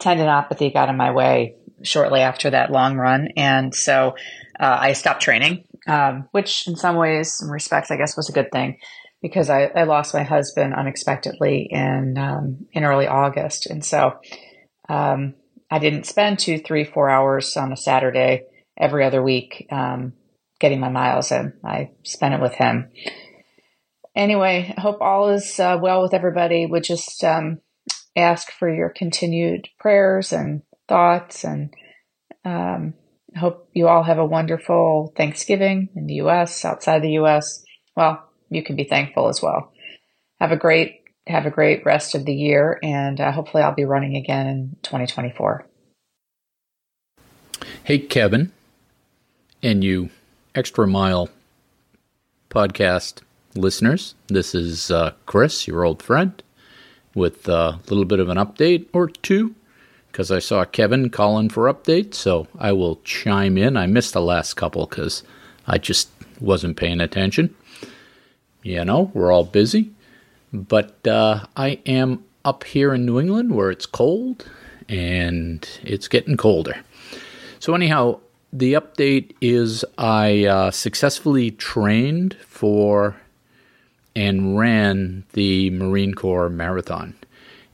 [0.00, 3.28] tendinopathy got in my way shortly after that long run.
[3.36, 4.16] And so
[4.58, 8.32] uh, I stopped training, um, which in some ways, in respects, I guess was a
[8.32, 8.78] good thing
[9.22, 14.18] because I, I lost my husband unexpectedly in um, in early August, and so
[14.88, 15.34] um,
[15.70, 18.44] I didn't spend two, three, four hours on a Saturday
[18.78, 20.12] every other week um,
[20.60, 21.54] getting my miles in.
[21.64, 22.90] I spent it with him.
[24.14, 26.66] Anyway, I hope all is uh, well with everybody.
[26.66, 27.60] Would just um,
[28.16, 31.74] ask for your continued prayers and thoughts, and
[32.44, 32.94] um,
[33.36, 36.64] hope you all have a wonderful Thanksgiving in the U.S.
[36.64, 37.64] outside the U.S.
[37.96, 39.72] Well you can be thankful as well.
[40.40, 43.84] Have a great have a great rest of the year, and uh, hopefully, I'll be
[43.84, 45.66] running again in 2024.
[47.84, 48.52] Hey, Kevin,
[49.62, 50.10] and you
[50.54, 51.30] extra mile
[52.50, 53.22] podcast
[53.54, 54.14] listeners.
[54.28, 56.42] This is uh, Chris, your old friend,
[57.14, 59.54] with a little bit of an update or two
[60.14, 63.76] because I saw Kevin calling for updates, so I will chime in.
[63.76, 65.24] I missed the last couple because
[65.66, 67.52] I just wasn't paying attention.
[68.62, 69.90] You know, we're all busy.
[70.52, 74.48] But uh, I am up here in New England where it's cold
[74.88, 76.76] and it's getting colder.
[77.58, 78.20] So, anyhow,
[78.52, 83.16] the update is I uh, successfully trained for
[84.14, 87.16] and ran the Marine Corps Marathon.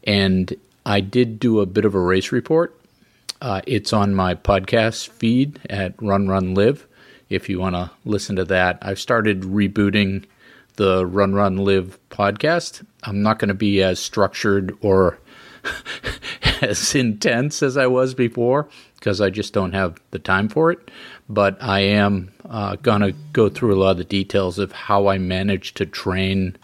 [0.05, 2.79] And I did do a bit of a race report.
[3.40, 6.87] Uh, it's on my podcast feed at Run Run Live
[7.29, 8.79] if you want to listen to that.
[8.83, 10.25] I've started rebooting
[10.77, 12.85] the Run Run Live podcast.
[13.05, 15.19] I'm not going to be as structured or
[16.61, 20.90] as intense as I was before because I just don't have the time for it.
[21.29, 25.07] But I am uh, going to go through a lot of the details of how
[25.07, 26.57] I managed to train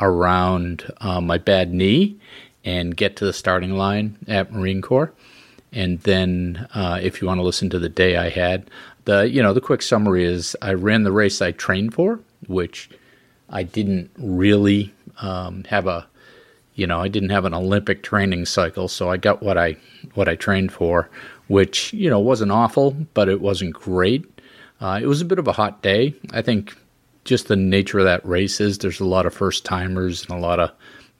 [0.00, 2.18] around uh, my bad knee
[2.64, 5.12] and get to the starting line at Marine Corps.
[5.72, 8.70] And then, uh, if you want to listen to the day I had,
[9.04, 12.88] the you know the quick summary is I ran the race I trained for, which
[13.50, 16.06] I didn't really um, have a,
[16.74, 19.76] you know, I didn't have an Olympic training cycle, so I got what I
[20.14, 21.10] what I trained for,
[21.48, 24.24] which you know wasn't awful, but it wasn't great.
[24.80, 26.14] Uh, it was a bit of a hot day.
[26.32, 26.76] I think
[27.24, 30.40] just the nature of that race is there's a lot of first timers and a
[30.40, 30.70] lot of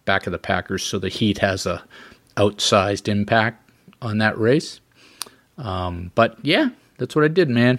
[0.04, 1.82] back of the packers, so the heat has a
[2.36, 3.70] outsized impact
[4.02, 4.80] on that race.
[5.58, 7.78] Um, but yeah, that's what I did, man.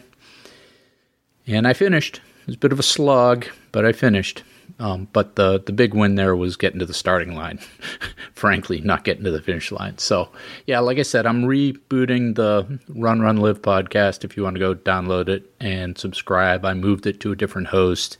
[1.48, 2.22] And I finished.
[2.42, 4.44] It was a bit of a slog, but I finished.
[4.80, 7.60] Um, but the the big win there was getting to the starting line.
[8.34, 9.98] Frankly, not getting to the finish line.
[9.98, 10.30] So
[10.66, 14.24] yeah, like I said, I'm rebooting the Run Run Live podcast.
[14.24, 17.68] If you want to go download it and subscribe, I moved it to a different
[17.68, 18.18] host,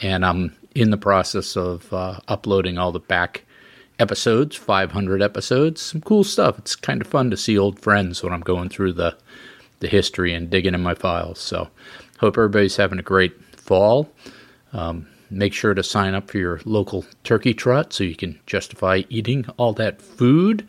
[0.00, 3.44] and I'm in the process of uh, uploading all the back
[3.98, 5.80] episodes, 500 episodes.
[5.80, 6.58] Some cool stuff.
[6.58, 9.16] It's kind of fun to see old friends when I'm going through the
[9.80, 11.38] the history and digging in my files.
[11.38, 11.68] So
[12.18, 14.10] hope everybody's having a great fall.
[14.72, 19.02] Um, make sure to sign up for your local turkey trot so you can justify
[19.10, 20.66] eating all that food.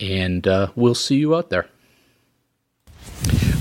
[0.00, 1.68] And uh, we'll see you out there.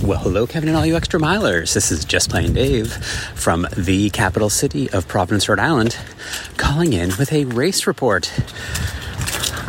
[0.04, 1.76] Well, hello, Kevin, and all you extra milers.
[1.76, 2.91] This is Just Plain Dave
[3.36, 5.95] from the capital city of Providence, Rhode Island,
[6.58, 8.34] calling in with a race report.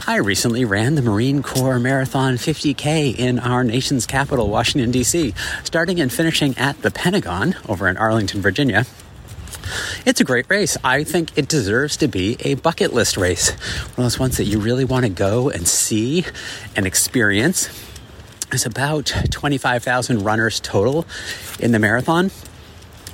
[0.07, 6.01] I recently ran the Marine Corps Marathon 50K in our nation's capital, Washington, D.C., starting
[6.01, 8.87] and finishing at the Pentagon over in Arlington, Virginia.
[10.07, 10.79] It's a great race.
[10.83, 13.51] I think it deserves to be a bucket list race.
[13.51, 16.25] One of those ones that you really want to go and see
[16.75, 17.69] and experience.
[18.53, 21.07] There's about 25,000 runners total
[21.59, 22.31] in the marathon.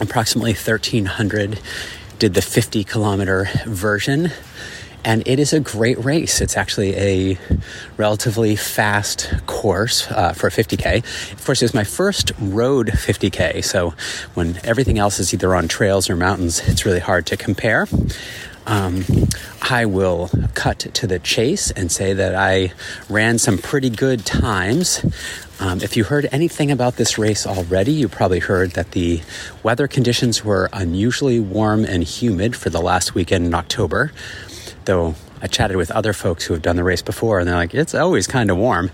[0.00, 1.60] approximately 1,300
[2.18, 4.32] did the 50 kilometer version.
[5.04, 6.40] And it is a great race.
[6.40, 7.38] It's actually a
[7.96, 11.04] relatively fast course uh, for a 50K.
[11.32, 13.64] Of course, it was my first road 50K.
[13.64, 13.94] So
[14.34, 17.86] when everything else is either on trails or mountains, it's really hard to compare.
[18.68, 19.04] Um,
[19.62, 22.72] I will cut to the chase and say that I
[23.08, 25.04] ran some pretty good times.
[25.58, 29.22] Um, if you heard anything about this race already, you probably heard that the
[29.62, 34.12] weather conditions were unusually warm and humid for the last weekend in October.
[34.84, 37.74] Though I chatted with other folks who have done the race before, and they're like,
[37.74, 38.90] it's always kind of warm.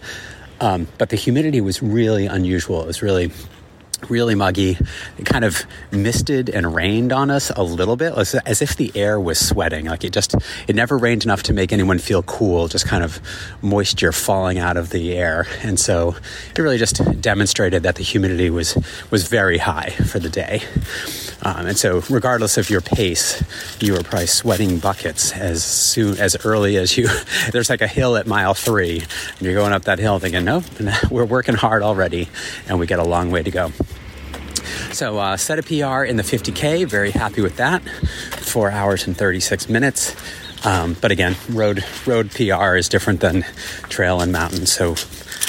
[0.61, 2.81] Um, but the humidity was really unusual.
[2.83, 3.33] It was really
[4.11, 4.79] really muggy.
[5.19, 9.19] It kind of misted and rained on us a little bit, as, if the air
[9.21, 9.87] was sweating.
[9.87, 10.35] Like it just,
[10.69, 13.21] it never rained enough to make anyone feel cool, just kind of
[13.63, 15.47] moisture falling out of the air.
[15.63, 16.17] And so
[16.55, 18.77] it really just demonstrated that the humidity was,
[19.11, 20.63] was very high for the day.
[21.45, 23.43] Um, and so, regardless of your pace,
[23.79, 27.09] you were probably sweating buckets as soon as early as you.
[27.53, 30.65] there's like a hill at mile three, and you're going up that hill thinking, nope,
[31.11, 32.29] we're working hard already,
[32.67, 33.73] and we got a long way to go.
[34.93, 37.83] So, uh, set a PR in the 50K, very happy with that.
[38.39, 40.15] Four hours and 36 minutes.
[40.65, 43.43] Um, but again, road road PR is different than
[43.91, 44.95] trail and mountain, so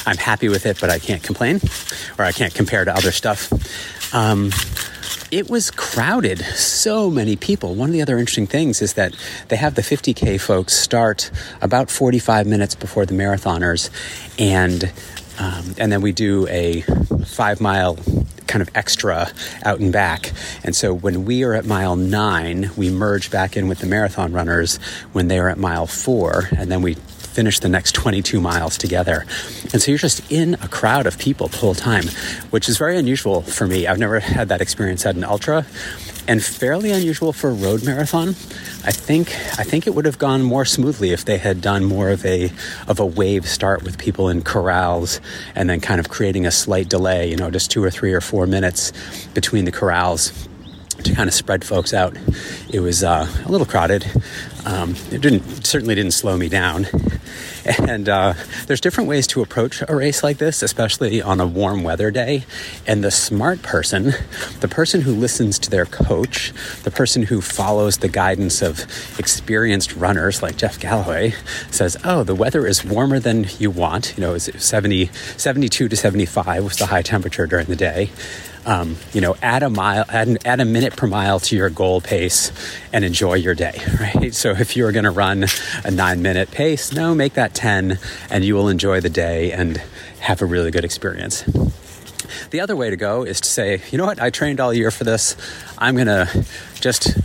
[0.06, 1.62] I'm happy with it, but I can't complain,
[2.20, 3.52] or I can't compare to other stuff.
[4.14, 4.52] Um,
[5.32, 6.40] it was crowded.
[6.40, 7.76] So many people.
[7.76, 9.16] One of the other interesting things is that
[9.48, 13.90] they have the 50K folks start about 45 minutes before the marathoners,
[14.38, 14.92] and
[15.40, 16.82] um, and then we do a
[17.26, 17.98] five mile
[18.48, 19.30] kind of extra
[19.64, 20.32] out and back.
[20.64, 24.34] And so when we are at mile nine, we merge back in with the marathon
[24.34, 24.78] runners
[25.12, 26.96] when they are at mile four, and then we
[27.36, 29.26] finish the next 22 miles together.
[29.74, 32.06] And so you're just in a crowd of people the whole time,
[32.50, 33.88] which is very unusual for me.
[33.88, 35.66] I've never had that experience at an ultra
[36.28, 38.30] and fairly unusual for a road marathon.
[38.84, 42.10] I think I think it would have gone more smoothly if they had done more
[42.10, 42.52] of a
[42.88, 45.22] of a wave start with people in corrals
[45.56, 48.22] and then kind of creating a slight delay, you know, just 2 or 3 or
[48.22, 48.92] 4 minutes
[49.34, 50.48] between the corrals
[51.04, 52.18] to kind of spread folks out.
[52.70, 54.06] It was uh, a little crowded.
[54.66, 56.88] Um, it didn't certainly didn't slow me down.
[57.66, 58.34] And uh,
[58.68, 62.46] there's different ways to approach a race like this, especially on a warm weather day.
[62.86, 64.14] And the smart person,
[64.60, 66.54] the person who listens to their coach,
[66.84, 68.82] the person who follows the guidance of
[69.18, 71.34] experienced runners like Jeff Galloway,
[71.72, 74.14] says, "Oh, the weather is warmer than you want.
[74.16, 78.12] You know, it's 70, 72 to 75 was the high temperature during the day."
[78.66, 82.02] Um, you know, add a mile, add, add a minute per mile to your goal
[82.02, 82.52] pace
[82.92, 84.34] and enjoy your day, right?
[84.34, 85.46] So if you're going to run
[85.84, 88.00] a nine minute pace, no, make that 10
[88.30, 89.78] and you will enjoy the day and
[90.20, 91.44] have a really good experience.
[92.50, 94.92] The other way to go is to say, you know what, I trained all year
[94.92, 95.36] for this.
[95.78, 96.46] I'm going to
[96.80, 97.18] just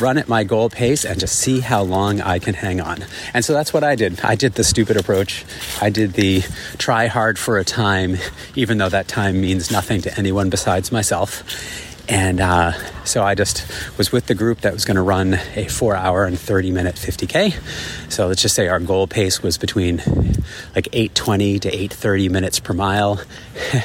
[0.00, 3.04] run at my goal pace and just see how long I can hang on.
[3.32, 4.20] And so that's what I did.
[4.20, 5.44] I did the stupid approach.
[5.80, 6.42] I did the
[6.78, 8.16] try hard for a time,
[8.54, 11.42] even though that time means nothing to anyone besides myself.
[12.08, 12.72] And uh,
[13.04, 16.24] so I just was with the group that was going to run a four hour
[16.24, 17.54] and 30 minute 50K.
[18.12, 19.98] So let's just say our goal pace was between
[20.74, 23.20] like 820 to 830 minutes per mile.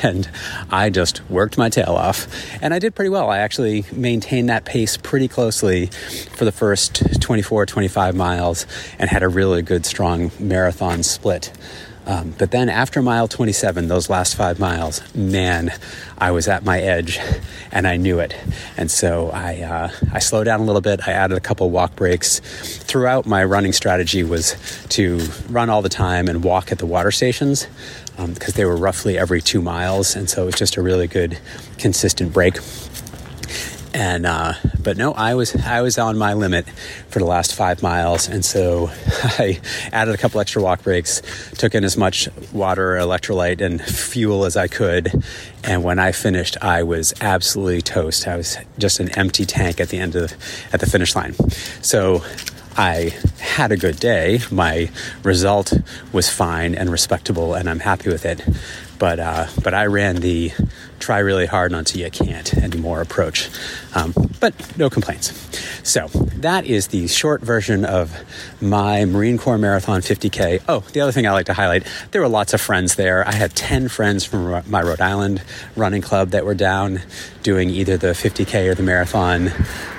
[0.04, 0.30] And
[0.70, 2.28] I just worked my tail off.
[2.62, 3.30] And I did pretty well.
[3.30, 8.66] I actually maintained that pace pretty closely for the first 24, 25 miles
[8.98, 11.52] and had a really good, strong marathon split.
[12.10, 15.72] Um, but then after mile 27, those last five miles, man,
[16.18, 17.20] I was at my edge
[17.72, 18.36] and I knew it.
[18.78, 21.08] And so I, uh, I slowed down a little bit.
[21.08, 22.40] I added a couple walk breaks.
[22.40, 24.56] Throughout my running strategy was
[24.90, 27.68] to run all the time and walk at the water stations
[28.18, 30.16] because um, they were roughly every two miles.
[30.16, 31.38] And so it was just a really good,
[31.78, 32.58] consistent break
[33.94, 36.68] and uh, but no, I was I was on my limit
[37.10, 38.90] for the last five miles, and so
[39.24, 39.60] I
[39.92, 41.22] added a couple extra walk breaks,
[41.58, 45.12] took in as much water, electrolyte, and fuel as I could,
[45.64, 48.28] and when I finished, I was absolutely toast.
[48.28, 50.34] I was just an empty tank at the end of
[50.72, 51.34] at the finish line.
[51.82, 52.24] So
[52.78, 54.40] I had a good day.
[54.52, 54.90] My
[55.24, 55.74] result
[56.14, 58.42] was fine and respectable, and I'm happy with it.
[58.98, 60.52] But uh, but I ran the
[61.00, 63.50] try really hard until you can't anymore approach.
[63.96, 65.34] Um, but no complaints.
[65.84, 68.16] So that is the short version of
[68.62, 70.62] my Marine Corps Marathon 50K.
[70.68, 73.28] Oh, the other thing I like to highlight there were lots of friends there.
[73.28, 75.42] I had 10 friends from my Rhode Island
[75.76, 77.02] running club that were down
[77.44, 79.50] doing either the 50K or the marathon.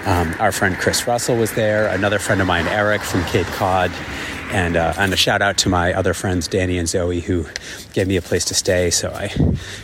[0.07, 3.91] Um, our friend Chris Russell was there, another friend of mine, Eric from Cape Cod
[4.53, 7.47] And, uh, and a shout out to my other friends, Danny and Zoe, who
[7.93, 9.29] gave me a place to stay so I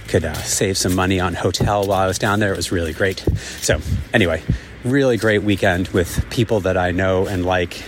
[0.08, 2.52] could uh, save some money on hotel while I was down there.
[2.52, 3.20] It was really great.
[3.60, 3.80] So,
[4.12, 4.42] anyway,
[4.84, 7.82] really great weekend with people that I know and like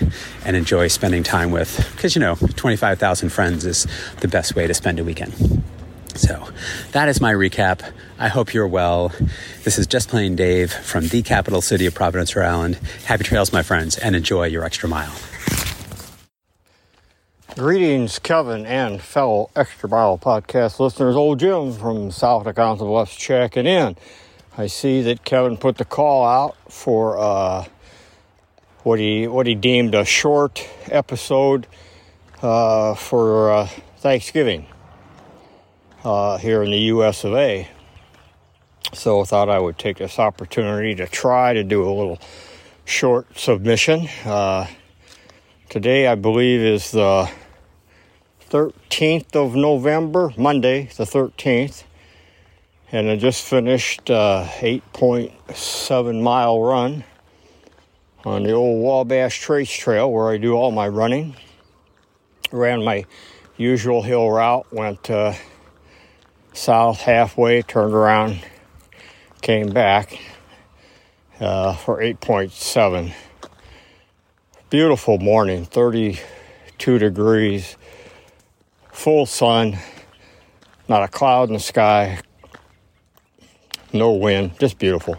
[0.44, 1.88] and enjoy spending time with.
[1.94, 3.86] Because, you know, 25,000 friends is
[4.20, 5.62] the best way to spend a weekend.
[6.14, 6.48] So
[6.92, 7.92] that is my recap.
[8.18, 9.12] I hope you're well.
[9.62, 12.74] This is Just Plain Dave from the capital city of Providence, Rhode Island.
[13.04, 15.14] Happy trails, my friends, and enjoy your extra mile.
[17.57, 21.16] Greetings, Kevin and fellow Extra Mile podcast listeners.
[21.16, 23.96] Old Jim from South Dakota West checking in.
[24.57, 27.64] I see that Kevin put the call out for uh,
[28.84, 31.66] what he what he deemed a short episode
[32.42, 34.66] uh, for uh, Thanksgiving
[36.05, 37.24] uh, here in the U.S.
[37.24, 37.66] of A.
[38.92, 42.20] So I thought I would take this opportunity to try to do a little
[42.84, 44.07] short submission.
[44.24, 44.66] Uh,
[45.70, 47.28] today, I believe, is the
[48.51, 51.84] 13th of November, Monday, the 13th.
[52.90, 57.05] And I just finished uh, 8.7 mile run
[58.24, 61.36] on the old Wabash Trace Trail where I do all my running.
[62.51, 63.05] Ran my
[63.59, 65.34] usual hill route, went uh,
[66.55, 68.38] south halfway, turned around,
[69.42, 70.18] came back
[71.38, 73.12] uh, for 8.7.
[74.70, 77.76] Beautiful morning, 32 degrees,
[78.99, 79.78] full sun,
[80.88, 82.18] not a cloud in the sky,
[83.92, 85.16] no wind, just beautiful.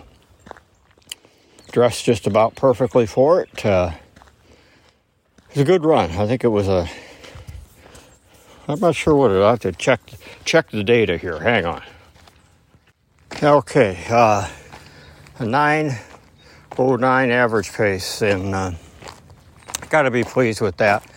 [1.71, 3.65] Dressed just about perfectly for it.
[3.65, 3.91] Uh,
[5.49, 6.11] it was a good run.
[6.11, 6.89] I think it was a.
[8.67, 9.41] I'm not sure what it.
[9.41, 10.01] I have to check
[10.43, 11.39] check the data here.
[11.39, 11.81] Hang on.
[13.41, 14.49] Okay, uh,
[15.39, 18.71] a 909 average pace, and uh,
[19.89, 21.09] got to be pleased with that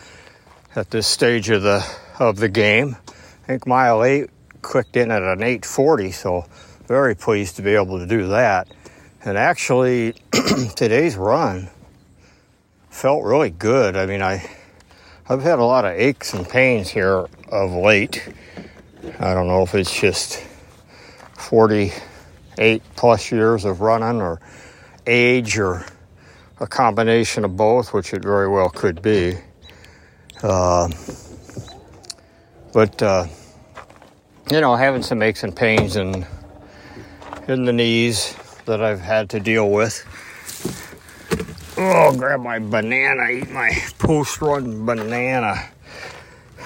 [0.76, 1.84] at this stage of the
[2.18, 2.96] of the game.
[3.08, 4.30] I think mile eight
[4.62, 6.46] clicked in at an 840, so
[6.86, 8.68] very pleased to be able to do that.
[9.24, 10.14] And actually,
[10.76, 11.68] today's run
[12.90, 13.96] felt really good.
[13.96, 14.48] I mean, I
[15.28, 18.28] I've had a lot of aches and pains here of late.
[19.18, 20.44] I don't know if it's just
[21.38, 24.40] 48 plus years of running or
[25.06, 25.86] age or
[26.60, 29.38] a combination of both, which it very well could be.
[30.42, 30.88] Uh,
[32.72, 33.26] but uh,
[34.50, 36.26] you know, having some aches and pains in
[37.48, 40.04] in the knees that I've had to deal with.
[41.76, 45.68] Oh, grab my banana, eat my post-run banana.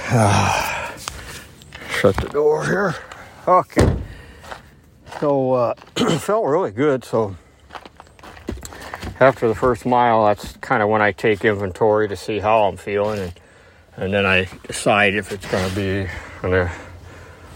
[1.88, 2.94] shut the door here.
[3.48, 3.96] Okay.
[5.20, 5.74] So uh,
[6.18, 7.04] felt really good.
[7.04, 7.36] So
[9.18, 12.76] after the first mile, that's kind of when I take inventory to see how I'm
[12.76, 13.32] feeling, and
[13.96, 16.10] and then I decide if it's going to be
[16.42, 16.70] a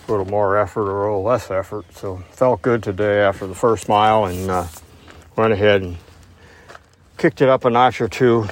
[0.09, 1.93] little more effort or a little less effort.
[1.95, 4.67] So felt good today after the first mile, and uh,
[5.37, 5.97] went ahead and
[7.19, 8.47] kicked it up a notch or two.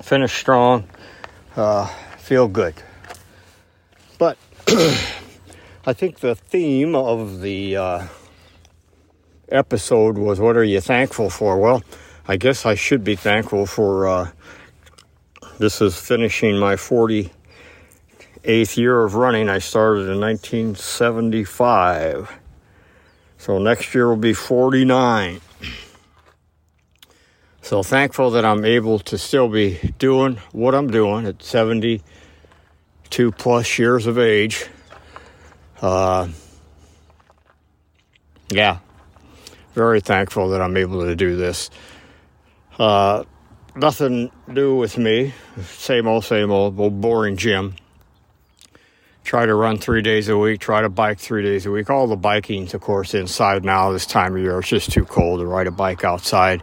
[0.00, 0.88] Finished strong.
[1.54, 1.86] Uh,
[2.16, 2.74] feel good.
[4.18, 4.38] But
[5.86, 8.06] I think the theme of the uh,
[9.48, 11.58] episode was what are you thankful for?
[11.58, 11.82] Well,
[12.26, 14.30] I guess I should be thankful for uh,
[15.58, 19.48] this is finishing my 48th year of running.
[19.48, 22.32] I started in 1975.
[23.38, 25.40] So next year will be 49.
[27.60, 33.78] So thankful that I'm able to still be doing what I'm doing at 72 plus
[33.78, 34.66] years of age.
[35.82, 36.28] Uh,
[38.48, 38.78] yeah,
[39.74, 41.68] very thankful that I'm able to do this.
[42.78, 43.24] Uh,
[43.76, 45.34] nothing new with me.
[45.62, 47.74] Same old, same old, old boring Jim.
[49.24, 51.90] Try to run three days a week, try to bike three days a week.
[51.90, 54.58] All the biking's, of course, inside now this time of year.
[54.58, 56.62] It's just too cold to ride a bike outside.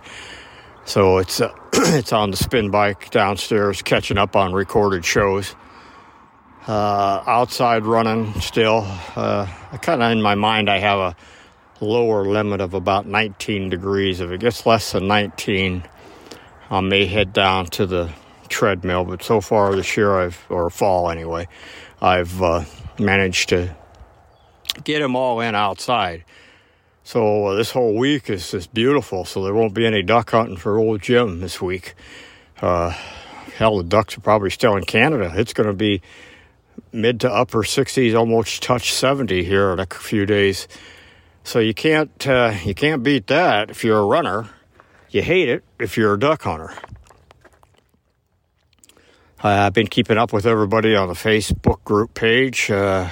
[0.86, 5.56] So it's uh, it's on the spin bike downstairs, catching up on recorded shows.
[6.68, 8.82] Uh, outside running still.
[9.16, 9.46] Uh,
[9.84, 11.16] kind of in my mind, I have a
[11.80, 14.20] lower limit of about 19 degrees.
[14.20, 15.84] If it gets less than 19,
[16.70, 18.12] I may head down to the
[18.50, 19.06] treadmill.
[19.06, 21.48] But so far this year, I've or fall anyway,
[22.02, 22.66] I've uh,
[23.00, 23.76] managed to
[24.84, 26.26] get them all in outside.
[27.04, 29.26] So uh, this whole week is just beautiful.
[29.26, 31.94] So there won't be any duck hunting for old Jim this week.
[32.62, 32.90] Uh,
[33.58, 35.32] hell, the ducks are probably still in Canada.
[35.36, 36.02] It's going to be
[36.92, 40.68] mid to upper 60s, almost touch 70 here in a few days.
[41.44, 44.50] So you can't uh, you can't beat that if you're a runner.
[45.16, 46.74] You hate it if you're a duck hunter.
[49.42, 53.08] Uh, I've been keeping up with everybody on the Facebook group page, uh,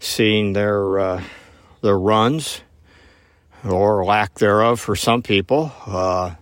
[0.00, 1.22] seeing their uh,
[1.82, 2.62] their runs
[3.62, 5.70] or lack thereof for some people.
[5.86, 6.36] Uh,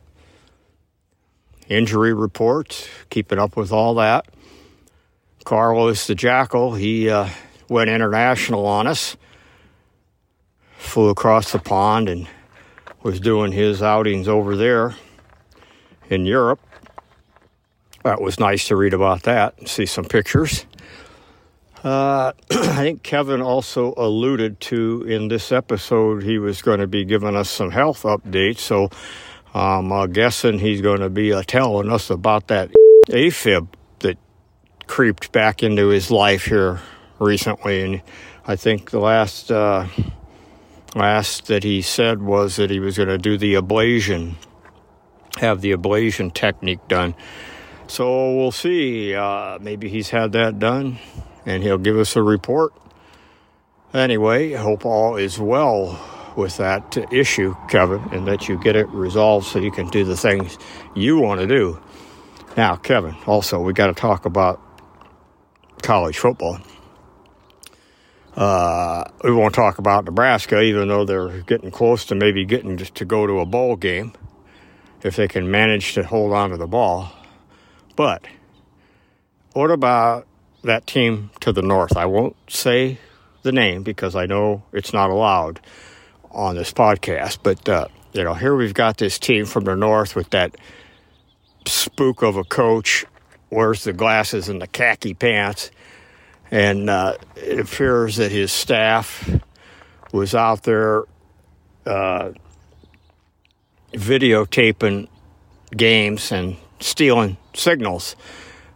[1.69, 4.29] injury reports, keeping up with all that.
[5.43, 7.29] Carlos the Jackal, he uh,
[7.69, 9.17] went international on us,
[10.79, 12.29] flew across the pond and
[13.03, 14.95] was doing his outings over there
[16.09, 16.61] in Europe.
[18.03, 20.67] That was nice to read about that and see some pictures.
[21.83, 27.05] Uh, I think Kevin also alluded to in this episode he was going to be
[27.05, 28.59] giving us some health updates.
[28.59, 28.91] So
[29.55, 32.71] I'm uh, guessing he's going to be uh, telling us about that
[33.09, 33.69] AFib
[34.01, 34.19] that
[34.87, 36.81] creeped back into his life here
[37.19, 37.83] recently.
[37.83, 38.03] And
[38.47, 39.87] I think the last uh,
[40.95, 44.35] last that he said was that he was going to do the ablation,
[45.39, 47.15] have the ablation technique done.
[47.87, 49.15] So we'll see.
[49.15, 50.99] Uh, maybe he's had that done
[51.47, 52.73] and he'll give us a report.
[53.93, 55.99] Anyway, hope all is well
[56.37, 60.17] with that issue, Kevin, and that you get it resolved so you can do the
[60.17, 60.57] things
[60.95, 61.81] you want to do.
[62.57, 64.61] Now, Kevin, also, we got to talk about
[65.83, 66.61] college football.
[68.37, 73.05] Uh, we won't talk about Nebraska, even though they're getting close to maybe getting to,
[73.05, 74.13] go to a bowl game
[75.03, 77.13] if they can manage to hold on to the ball.
[77.97, 78.25] But
[79.53, 80.27] what about
[80.63, 81.97] that team to the north?
[81.97, 82.99] I won't say
[83.43, 85.61] the name because I know it's not allowed
[86.31, 87.39] on this podcast.
[87.43, 90.57] But uh, you know, here we've got this team from the north with that
[91.67, 93.05] spook of a coach,
[93.51, 95.71] wears the glasses and the khaki pants,
[96.51, 99.29] and uh, it appears that his staff
[100.13, 101.05] was out there
[101.87, 102.33] uh,
[103.93, 105.09] videotaping
[105.77, 108.17] games and stealing signals.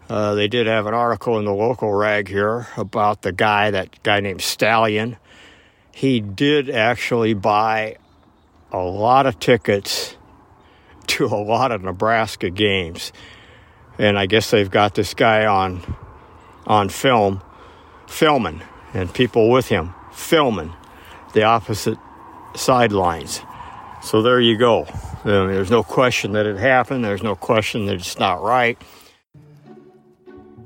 [0.08, 4.02] Uh, they did have an article in the local rag here about the guy, that
[4.02, 5.16] guy named Stallion.
[5.90, 7.96] He did actually buy
[8.70, 10.16] a lot of tickets
[11.06, 13.12] to a lot of Nebraska games.
[13.98, 15.96] And I guess they've got this guy on
[16.66, 17.42] on film
[18.06, 20.72] filming and people with him filming
[21.32, 21.98] the opposite
[22.54, 23.40] sidelines.
[24.02, 24.86] So there you go.
[25.24, 27.04] There's no question that it happened.
[27.04, 28.78] There's no question that it's not right.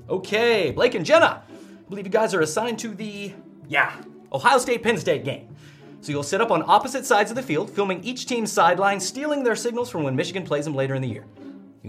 [0.09, 3.32] Okay, Blake and Jenna, I believe you guys are assigned to the,
[3.68, 3.93] yeah,
[4.32, 5.55] Ohio State Penn State game.
[6.01, 9.45] So you'll sit up on opposite sides of the field, filming each team's sideline, stealing
[9.45, 11.24] their signals from when Michigan plays them later in the year.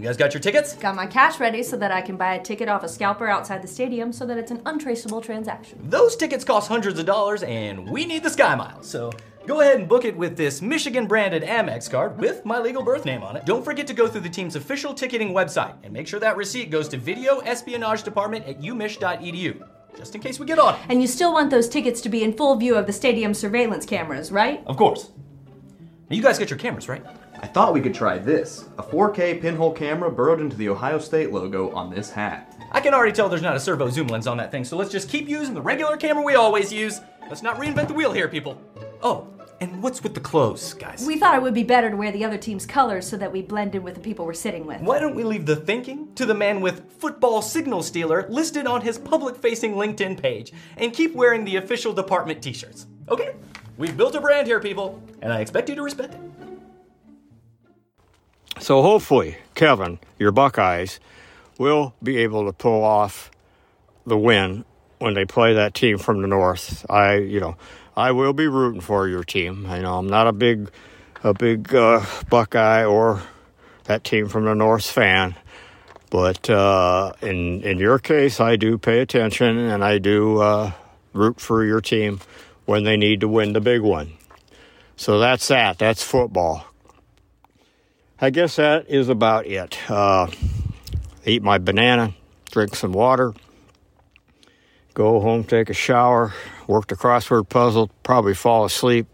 [0.00, 0.76] You guys got your tickets?
[0.76, 3.60] Got my cash ready so that I can buy a ticket off a scalper outside
[3.60, 5.78] the stadium so that it's an untraceable transaction.
[5.90, 8.88] Those tickets cost hundreds of dollars, and we need the Sky Miles.
[8.88, 9.12] So
[9.46, 13.04] go ahead and book it with this Michigan branded Amex card with my legal birth
[13.04, 13.44] name on it.
[13.44, 16.70] Don't forget to go through the team's official ticketing website and make sure that receipt
[16.70, 19.68] goes to Video Espionage Department at umich.edu.
[19.98, 20.80] Just in case we get on it.
[20.88, 23.84] And you still want those tickets to be in full view of the stadium surveillance
[23.84, 24.62] cameras, right?
[24.66, 25.10] Of course.
[26.08, 27.04] Now you guys got your cameras, right?
[27.42, 31.32] I thought we could try this a 4K pinhole camera burrowed into the Ohio State
[31.32, 32.54] logo on this hat.
[32.70, 34.90] I can already tell there's not a servo zoom lens on that thing, so let's
[34.90, 37.00] just keep using the regular camera we always use.
[37.28, 38.60] Let's not reinvent the wheel here, people.
[39.02, 39.26] Oh,
[39.62, 41.06] and what's with the clothes, guys?
[41.06, 43.40] We thought it would be better to wear the other team's colors so that we
[43.40, 44.82] blend in with the people we're sitting with.
[44.82, 48.82] Why don't we leave the thinking to the man with football signal stealer listed on
[48.82, 52.86] his public facing LinkedIn page and keep wearing the official department t shirts?
[53.08, 53.34] Okay?
[53.78, 56.20] We've built a brand here, people, and I expect you to respect it.
[58.58, 61.00] So hopefully, Kevin, your Buckeyes,
[61.58, 63.30] will be able to pull off
[64.06, 64.64] the win
[64.98, 66.84] when they play that team from the north.
[66.90, 67.56] I, you know,
[67.96, 69.66] I will be rooting for your team.
[69.66, 70.70] I know I'm not a big,
[71.22, 73.22] a big uh, Buckeye or
[73.84, 75.34] that team from the north fan,
[76.10, 80.72] but uh, in in your case, I do pay attention and I do uh,
[81.12, 82.20] root for your team
[82.66, 84.12] when they need to win the big one.
[84.96, 85.78] So that's that.
[85.78, 86.69] That's football.
[88.22, 89.78] I guess that is about it.
[89.90, 90.26] Uh,
[91.24, 92.14] eat my banana,
[92.50, 93.32] drink some water,
[94.92, 96.34] go home, take a shower,
[96.66, 99.06] work the crossword puzzle, probably fall asleep.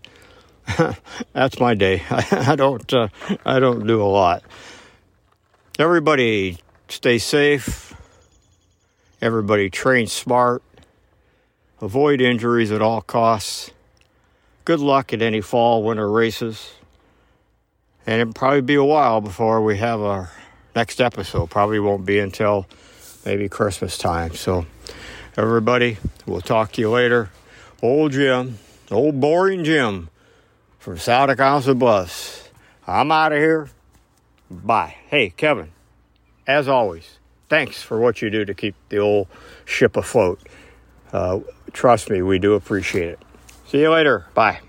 [1.33, 2.03] That's my day.
[2.11, 2.93] I don't.
[2.93, 3.07] Uh,
[3.45, 4.43] I don't do a lot.
[5.79, 7.95] Everybody, stay safe.
[9.23, 10.65] Everybody, train smart.
[11.81, 13.71] Avoid injuries at all costs.
[14.65, 16.73] Good luck at any fall, winter races.
[18.07, 20.31] And it'll probably be a while before we have our
[20.75, 21.51] next episode.
[21.51, 22.67] Probably won't be until
[23.25, 24.35] maybe Christmas time.
[24.35, 24.67] So,
[25.37, 27.31] everybody, we'll talk to you later.
[27.83, 28.59] Old Jim,
[28.91, 30.09] old boring Jim
[30.79, 32.49] from South of Council Bluffs.
[32.87, 33.69] I'm out of here.
[34.49, 34.95] Bye.
[35.09, 35.73] Hey, Kevin,
[36.47, 39.27] as always, thanks for what you do to keep the old
[39.65, 40.41] ship afloat.
[41.13, 41.41] Uh,
[41.73, 43.19] trust me, we do appreciate it.
[43.67, 44.27] See you later.
[44.35, 44.61] Bye.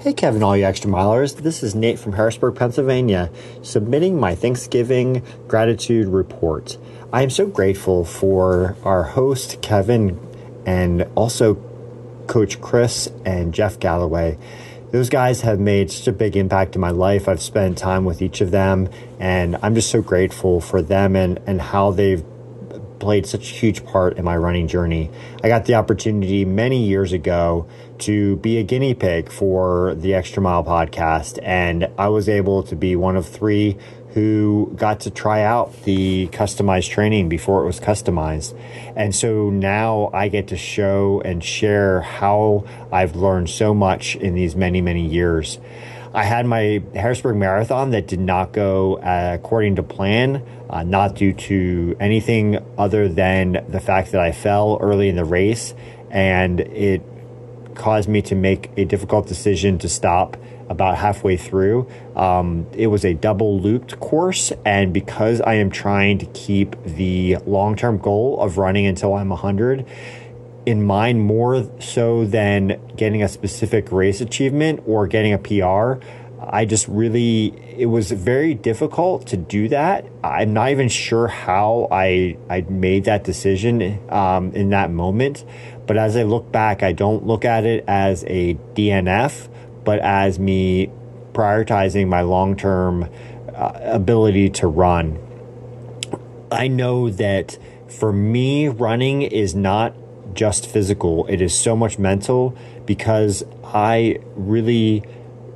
[0.00, 1.36] Hey Kevin, all you extra milers.
[1.36, 3.30] This is Nate from Harrisburg, Pennsylvania,
[3.60, 6.78] submitting my Thanksgiving gratitude report.
[7.12, 10.18] I am so grateful for our host, Kevin,
[10.64, 11.56] and also
[12.28, 14.38] Coach Chris and Jeff Galloway.
[14.90, 17.28] Those guys have made such a big impact in my life.
[17.28, 18.88] I've spent time with each of them,
[19.18, 22.24] and I'm just so grateful for them and, and how they've
[23.00, 25.10] played such a huge part in my running journey.
[25.42, 27.66] I got the opportunity many years ago
[28.00, 32.76] to be a guinea pig for the Extra Mile podcast, and I was able to
[32.76, 33.76] be one of three
[34.14, 38.58] who got to try out the customized training before it was customized.
[38.96, 44.34] And so now I get to show and share how I've learned so much in
[44.34, 45.58] these many, many years.
[46.12, 51.14] I had my Harrisburg Marathon that did not go uh, according to plan, uh, not
[51.16, 55.74] due to anything other than the fact that I fell early in the race
[56.10, 57.02] and it
[57.74, 60.36] caused me to make a difficult decision to stop
[60.68, 61.88] about halfway through.
[62.14, 67.38] Um, it was a double looped course, and because I am trying to keep the
[67.46, 69.86] long term goal of running until I'm 100
[70.66, 76.04] in mind more so than getting a specific race achievement or getting a PR.
[76.42, 80.06] I just really, it was very difficult to do that.
[80.24, 85.44] I'm not even sure how I, I made that decision um, in that moment.
[85.86, 89.48] But as I look back, I don't look at it as a DNF,
[89.84, 90.90] but as me
[91.32, 93.08] prioritizing my long term
[93.54, 95.18] uh, ability to run.
[96.50, 99.94] I know that for me, running is not
[100.32, 105.02] just physical, it is so much mental because I really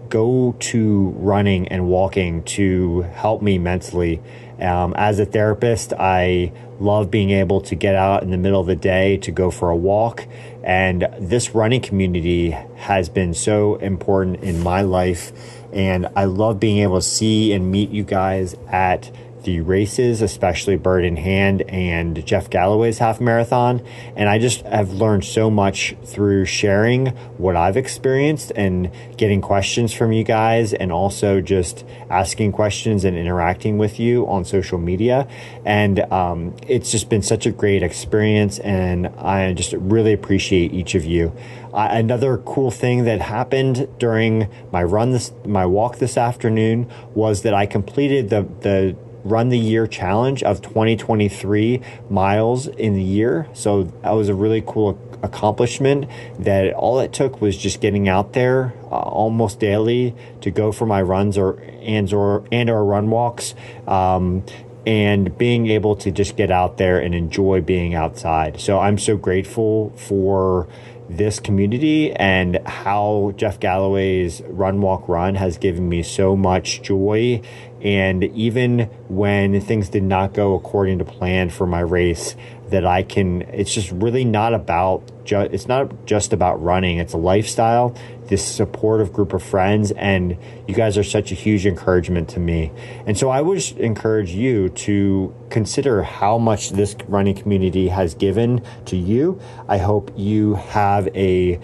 [0.08, 4.20] go to running and walking to help me mentally.
[4.60, 8.66] Um, as a therapist, I love being able to get out in the middle of
[8.66, 10.26] the day to go for a walk.
[10.62, 15.32] And this running community has been so important in my life.
[15.72, 19.10] And I love being able to see and meet you guys at
[19.44, 23.82] the races, especially Bird in Hand and Jeff Galloway's half marathon.
[24.16, 29.92] And I just have learned so much through sharing what I've experienced and getting questions
[29.92, 35.28] from you guys, and also just asking questions and interacting with you on social media.
[35.64, 40.94] And um, it's just been such a great experience, and I just really appreciate each
[40.94, 41.32] of you.
[41.72, 47.42] Uh, another cool thing that happened during my run this my walk this afternoon was
[47.42, 53.48] that I completed the the run the year challenge of 2023 miles in the year.
[53.54, 56.06] So that was a really cool accomplishment
[56.38, 60.86] that all it took was just getting out there uh, almost daily to go for
[60.86, 63.54] my runs or and or and or run walks.
[63.88, 64.44] Um,
[64.86, 68.60] and being able to just get out there and enjoy being outside.
[68.60, 70.68] So I'm so grateful for
[71.08, 77.42] this community and how Jeff Galloway's Run Walk Run has given me so much joy.
[77.84, 82.34] And even when things did not go according to plan for my race,
[82.70, 87.12] that I can, it's just really not about, ju- it's not just about running, it's
[87.12, 87.94] a lifestyle,
[88.28, 92.72] this supportive group of friends, and you guys are such a huge encouragement to me.
[93.06, 98.62] And so I would encourage you to consider how much this running community has given
[98.86, 99.38] to you.
[99.68, 101.60] I hope you have a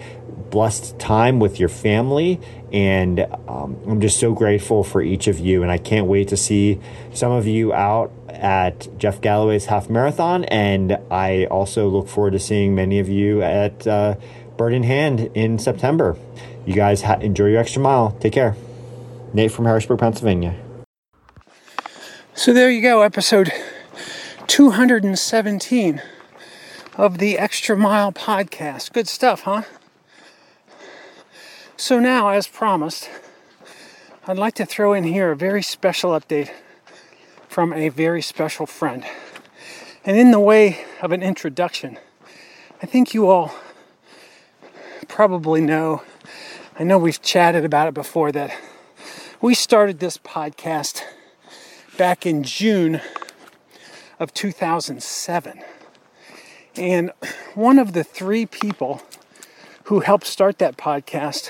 [0.51, 2.39] blessed time with your family.
[2.71, 5.61] And um, I'm just so grateful for each of you.
[5.61, 6.79] And I can't wait to see
[7.13, 10.45] some of you out at Jeff Galloway's half marathon.
[10.45, 14.15] And I also look forward to seeing many of you at uh,
[14.57, 16.17] Bird in Hand in September.
[16.65, 18.11] You guys ha- enjoy your extra mile.
[18.19, 18.55] Take care.
[19.33, 20.55] Nate from Harrisburg, Pennsylvania.
[22.33, 23.51] So there you go, episode
[24.47, 26.01] 217
[26.97, 28.91] of the Extra Mile podcast.
[28.93, 29.63] Good stuff, huh?
[31.81, 33.09] So now, as promised,
[34.27, 36.51] I'd like to throw in here a very special update
[37.49, 39.03] from a very special friend.
[40.05, 41.97] And in the way of an introduction,
[42.83, 43.55] I think you all
[45.07, 46.03] probably know,
[46.77, 48.55] I know we've chatted about it before, that
[49.41, 51.01] we started this podcast
[51.97, 53.01] back in June
[54.19, 55.63] of 2007.
[56.75, 57.11] And
[57.55, 59.01] one of the three people
[59.85, 61.49] who helped start that podcast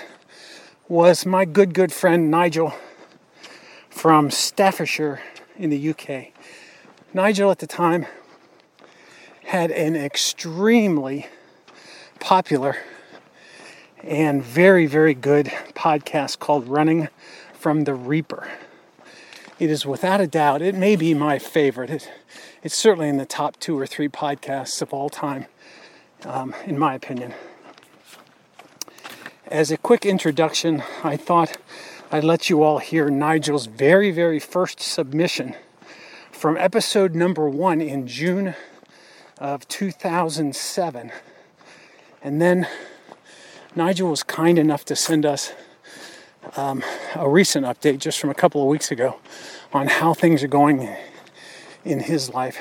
[0.91, 2.73] was my good, good friend Nigel
[3.89, 5.21] from Staffordshire
[5.55, 6.33] in the UK.
[7.13, 8.07] Nigel at the time
[9.45, 11.27] had an extremely
[12.19, 12.75] popular
[14.03, 17.07] and very, very good podcast called Running
[17.53, 18.49] from the Reaper.
[19.59, 21.89] It is without a doubt, it may be my favorite.
[21.89, 22.11] It,
[22.63, 25.45] it's certainly in the top two or three podcasts of all time,
[26.25, 27.33] um, in my opinion.
[29.51, 31.57] As a quick introduction, I thought
[32.09, 35.55] I'd let you all hear Nigel's very, very first submission
[36.31, 38.55] from episode number one in June
[39.39, 41.11] of 2007.
[42.23, 42.65] And then
[43.75, 45.51] Nigel was kind enough to send us
[46.55, 46.81] um,
[47.15, 49.19] a recent update just from a couple of weeks ago
[49.73, 50.95] on how things are going
[51.83, 52.57] in his life.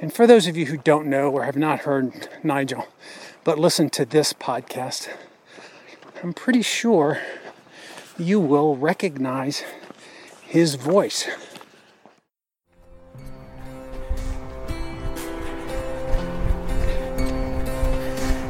[0.00, 2.88] And for those of you who don't know or have not heard Nigel,
[3.44, 5.10] but listen to this podcast,
[6.26, 7.20] I'm pretty sure
[8.18, 9.62] you will recognize
[10.42, 11.28] his voice.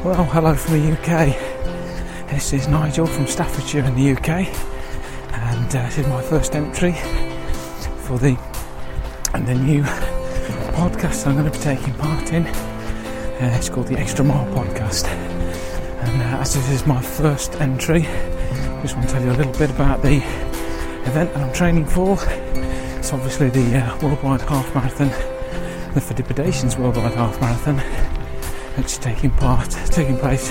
[0.03, 1.37] Well, hello from the UK.
[2.31, 4.49] This is Nigel from Staffordshire in the UK,
[5.35, 6.93] and uh, this is my first entry
[8.05, 8.39] for the
[9.35, 12.47] and the new podcast I'm going to be taking part in.
[12.47, 15.36] Uh, it's called the Extra Mile Podcast,
[16.07, 18.03] and uh, as this is my first entry,
[18.83, 20.17] just want to tell you a little bit about the
[21.07, 22.17] event that I'm training for.
[22.99, 25.09] It's obviously the uh, Worldwide Half Marathon,
[25.95, 27.79] the Phedippidations Worldwide Half Marathon,
[28.77, 30.51] which is taking part, taking place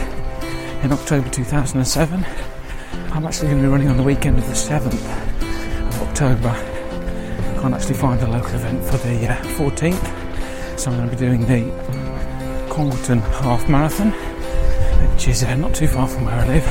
[0.84, 2.26] in October 2007.
[3.12, 6.50] I'm actually going to be running on the weekend of the 7th of October.
[6.50, 11.16] I can't actually find a local event for the uh, 14th, so I'm going to
[11.16, 14.12] be doing the Congleton Half Marathon,
[15.12, 16.68] which is uh, not too far from where I live.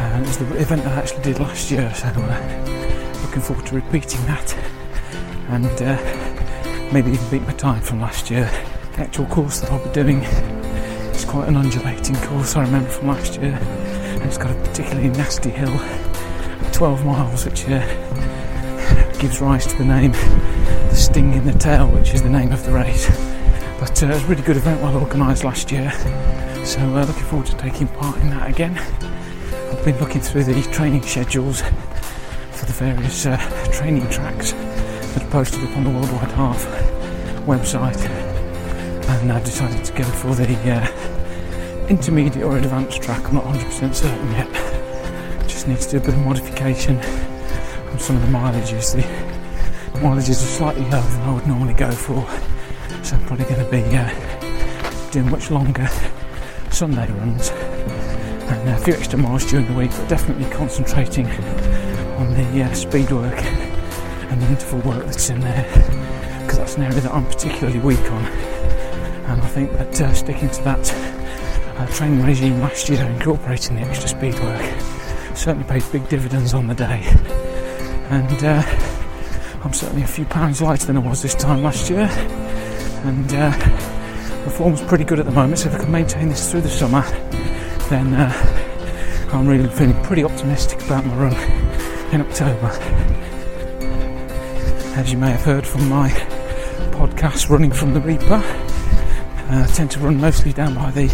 [0.00, 4.24] And it's the event I actually did last year, so uh, looking forward to repeating
[4.26, 4.56] that
[5.48, 8.50] and uh, maybe even beat my time from last year.
[8.96, 10.24] The actual course that I'll be doing
[11.20, 13.52] it's quite an undulating course I remember from last year.
[13.52, 15.78] And it's got a particularly nasty hill,
[16.72, 17.86] 12 miles, which uh,
[19.18, 22.64] gives rise to the name The Sting in the Tail, which is the name of
[22.64, 23.06] the race.
[23.78, 25.92] But uh, it was a really good event, well organised last year.
[26.70, 28.78] So uh, looking forward to taking part in that again.
[29.72, 33.36] I've been looking through the training schedules for the various uh,
[33.72, 36.64] training tracks that are posted up on the Worldwide Half
[37.44, 43.26] website and I've decided to go for the uh, intermediate or advanced track.
[43.26, 45.48] I'm not 100% certain yet.
[45.48, 48.94] Just need to do a bit of modification on some of the mileages.
[48.94, 52.24] The mileages are slightly lower than I would normally go for,
[53.02, 55.88] so I'm probably going to be uh, doing much longer
[56.80, 57.50] Sunday runs.
[57.50, 63.12] And a few extra miles during the week, but definitely concentrating on the uh, speed
[63.12, 65.62] work and the interval work that's in there
[66.40, 68.24] because that's an area that I'm particularly weak on.
[68.24, 70.94] And I think that uh, sticking to that
[71.76, 74.80] uh, training regime last year, incorporating the extra speed work,
[75.36, 77.02] certainly paid big dividends on the day.
[78.08, 78.62] And uh,
[79.62, 82.08] I'm certainly a few pounds lighter than I was this time last year,
[83.04, 83.89] and uh,
[84.44, 85.58] the form's pretty good at the moment.
[85.58, 87.02] So if I can maintain this through the summer,
[87.88, 91.34] then uh, I'm really feeling pretty optimistic about my run
[92.12, 92.68] in October.
[94.96, 96.10] As you may have heard from my
[96.90, 98.34] podcast, Running from the Reaper.
[98.34, 101.08] Uh, I tend to run mostly down by the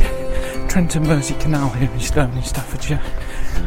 [0.69, 3.03] Trent and Mersey Canal here in Stone in Staffordshire,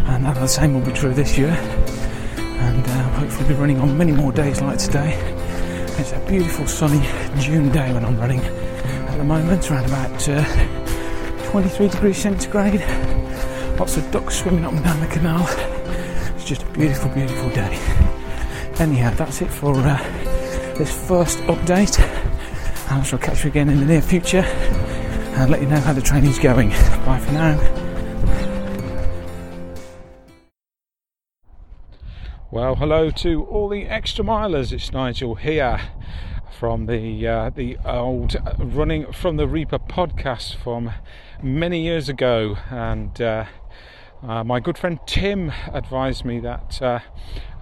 [0.08, 1.52] and the same will be true this year.
[1.52, 5.18] And uh, hopefully, be running on many more days like today.
[5.98, 7.08] It's a beautiful sunny
[7.40, 8.42] June day when I'm running.
[9.20, 12.80] The moment, around about uh, 23 degrees centigrade.
[13.78, 15.46] Lots of ducks swimming up and down the canal.
[16.36, 17.78] It's just a beautiful, beautiful day.
[18.80, 19.98] Anyhow, that's it for uh,
[20.78, 22.00] this first update.
[22.90, 26.02] I shall catch you again in the near future and let you know how the
[26.02, 26.70] training's going.
[26.70, 27.60] Bye for now.
[32.52, 34.72] Well, hello to all the extra milers.
[34.72, 35.82] It's Nigel here
[36.60, 40.92] from the uh, the old running from the Reaper podcast from
[41.42, 43.46] many years ago, and uh,
[44.22, 47.00] uh, my good friend Tim advised me that uh,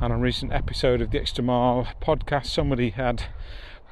[0.01, 3.25] on a recent episode of the Extra Mile podcast, somebody had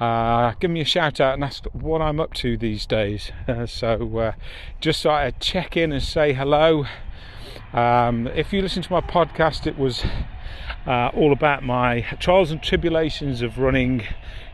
[0.00, 3.30] uh, give me a shout out and ask what I'm up to these days.
[3.46, 4.32] Uh, so uh,
[4.80, 6.84] just so I check in and say hello.
[7.72, 10.04] Um, if you listen to my podcast, it was
[10.84, 14.02] uh, all about my trials and tribulations of running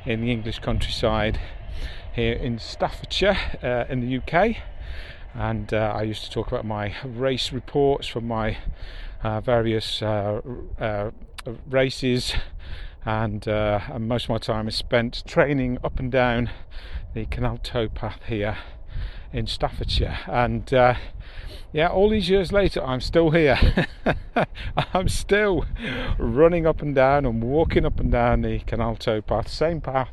[0.07, 1.40] in the English countryside
[2.14, 4.57] here in Staffordshire uh, in the UK.
[5.34, 8.59] And uh, I used to talk about my race reports from my
[9.22, 10.03] various
[11.68, 12.34] races
[13.05, 16.50] and, uh, and most of my time is spent training up and down
[17.14, 18.57] the canal towpath here
[19.32, 20.94] in Staffordshire, and uh,
[21.72, 23.58] yeah, all these years later, I'm still here.
[24.94, 25.64] I'm still
[26.18, 30.10] running up and down and walking up and down the canal towpath, same path,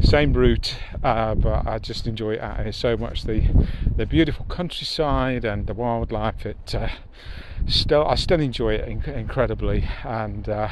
[0.00, 3.24] same route, uh, but I just enjoy it out here so much.
[3.24, 3.66] The
[3.96, 6.46] the beautiful countryside and the wildlife.
[6.46, 6.88] It uh,
[7.66, 10.68] still I still enjoy it inc- incredibly, and uh,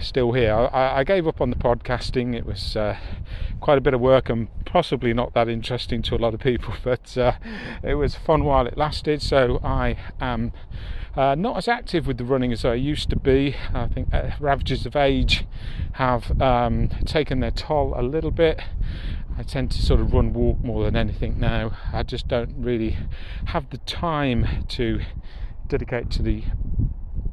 [0.00, 0.54] still here.
[0.54, 2.34] I, I, gave up on the podcasting.
[2.34, 2.98] It was uh,
[3.60, 6.74] quite a bit of work and possibly not that interesting to a lot of people,
[6.82, 7.32] but uh,
[7.82, 9.22] it was fun while it lasted.
[9.22, 10.52] So I am
[11.16, 13.56] uh, not as active with the running as I used to be.
[13.74, 15.44] I think uh, ravages of age
[15.92, 18.60] have um, taken their toll a little bit.
[19.36, 21.76] I tend to sort of run walk more than anything now.
[21.92, 22.96] I just don't really
[23.46, 25.00] have the time to
[25.68, 26.42] dedicate to the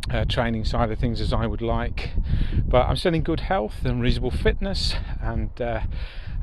[0.10, 2.12] uh, training side of things as I would like.
[2.66, 5.82] But I'm still in good health and reasonable fitness, and uh,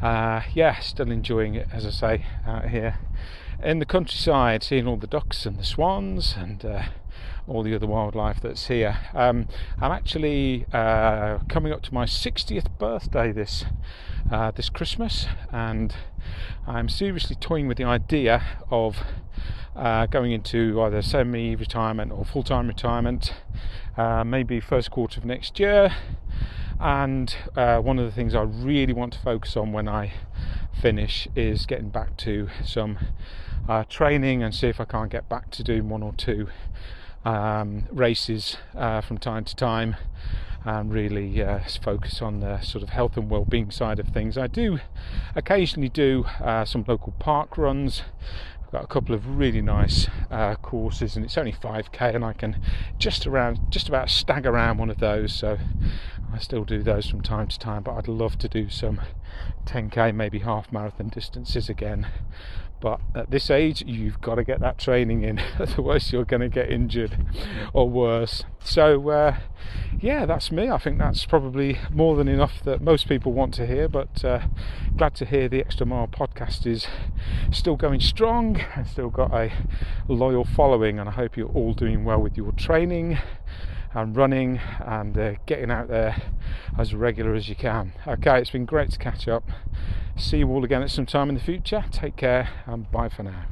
[0.02, 2.98] uh, yeah, still enjoying it as I say out here
[3.62, 6.82] in the countryside, seeing all the ducks and the swans and uh,
[7.46, 8.98] all the other wildlife that's here.
[9.14, 9.46] Um,
[9.80, 13.64] I'm actually uh, coming up to my 60th birthday this
[14.30, 15.94] uh, this Christmas, and
[16.66, 18.98] I'm seriously toying with the idea of
[19.74, 23.34] uh, going into either semi-retirement or full-time retirement,
[23.96, 25.94] uh, maybe first quarter of next year.
[26.78, 30.12] And uh, one of the things I really want to focus on when I
[30.80, 32.98] finish is getting back to some
[33.68, 36.48] uh, training and see if I can't get back to doing one or two
[37.24, 39.96] um, races uh, from time to time
[40.64, 44.38] and really uh, focus on the sort of health and well-being side of things.
[44.38, 44.78] I do
[45.34, 48.02] occasionally do uh, some local park runs.
[48.64, 52.32] I've got a couple of really nice uh, courses, and it's only 5k, and I
[52.32, 52.60] can
[52.98, 55.32] just around just about stagger around one of those.
[55.32, 55.58] So
[56.32, 59.00] I still do those from time to time, but I'd love to do some
[59.66, 62.06] 10k, maybe half marathon distances again.
[62.82, 66.48] But at this age, you've got to get that training in, otherwise, you're going to
[66.48, 67.16] get injured
[67.72, 68.42] or worse.
[68.64, 69.36] So, uh,
[70.00, 70.68] yeah, that's me.
[70.68, 73.88] I think that's probably more than enough that most people want to hear.
[73.88, 74.48] But uh,
[74.96, 76.88] glad to hear the Extra Mile podcast is
[77.52, 79.52] still going strong and still got a
[80.08, 80.98] loyal following.
[80.98, 83.16] And I hope you're all doing well with your training
[83.94, 86.20] and running and uh, getting out there
[86.76, 87.92] as regular as you can.
[88.08, 89.48] Okay, it's been great to catch up.
[90.16, 91.84] See you all again at some time in the future.
[91.90, 93.44] Take care and bye for now.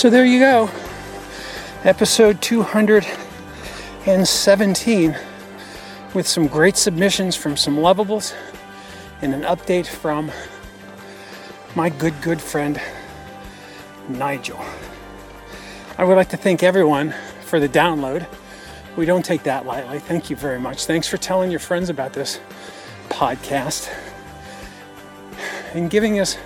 [0.00, 0.70] So there you go.
[1.84, 5.16] Episode 217
[6.14, 8.34] with some great submissions from some lovables
[9.20, 10.32] and an update from
[11.74, 12.80] my good, good friend
[14.08, 14.58] Nigel.
[15.98, 18.26] I would like to thank everyone for the download.
[18.96, 19.98] We don't take that lightly.
[19.98, 20.86] Thank you very much.
[20.86, 22.40] Thanks for telling your friends about this
[23.10, 23.94] podcast
[25.74, 26.38] and giving us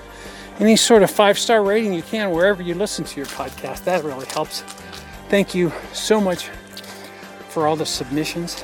[0.60, 3.84] any sort of five star rating you can wherever you listen to your podcast.
[3.84, 4.62] That really helps.
[5.28, 6.48] Thank you so much
[7.48, 8.62] for all the submissions.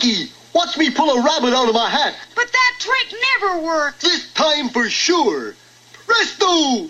[0.06, 2.14] Hey, Rocky, watch me pull a rabbit out of my hat.
[2.34, 4.02] But that trick never works.
[4.02, 5.54] This time for sure.
[6.06, 6.88] Presto!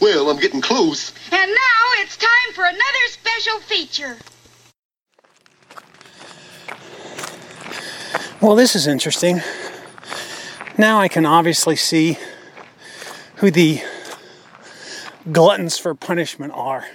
[0.00, 1.12] Well, I'm getting close.
[1.32, 4.16] And now it's time for another special feature.
[8.40, 9.40] Well, this is interesting.
[10.76, 12.18] Now I can obviously see
[13.36, 13.82] who the
[15.32, 16.86] gluttons for punishment are.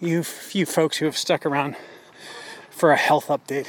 [0.00, 1.74] You few folks who have stuck around
[2.76, 3.66] for a health update.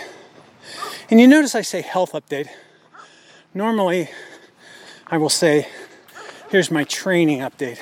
[1.10, 2.49] And you notice I say health update.
[3.53, 4.10] Normally,
[5.08, 5.70] I will say,
[6.49, 7.80] here's my training update.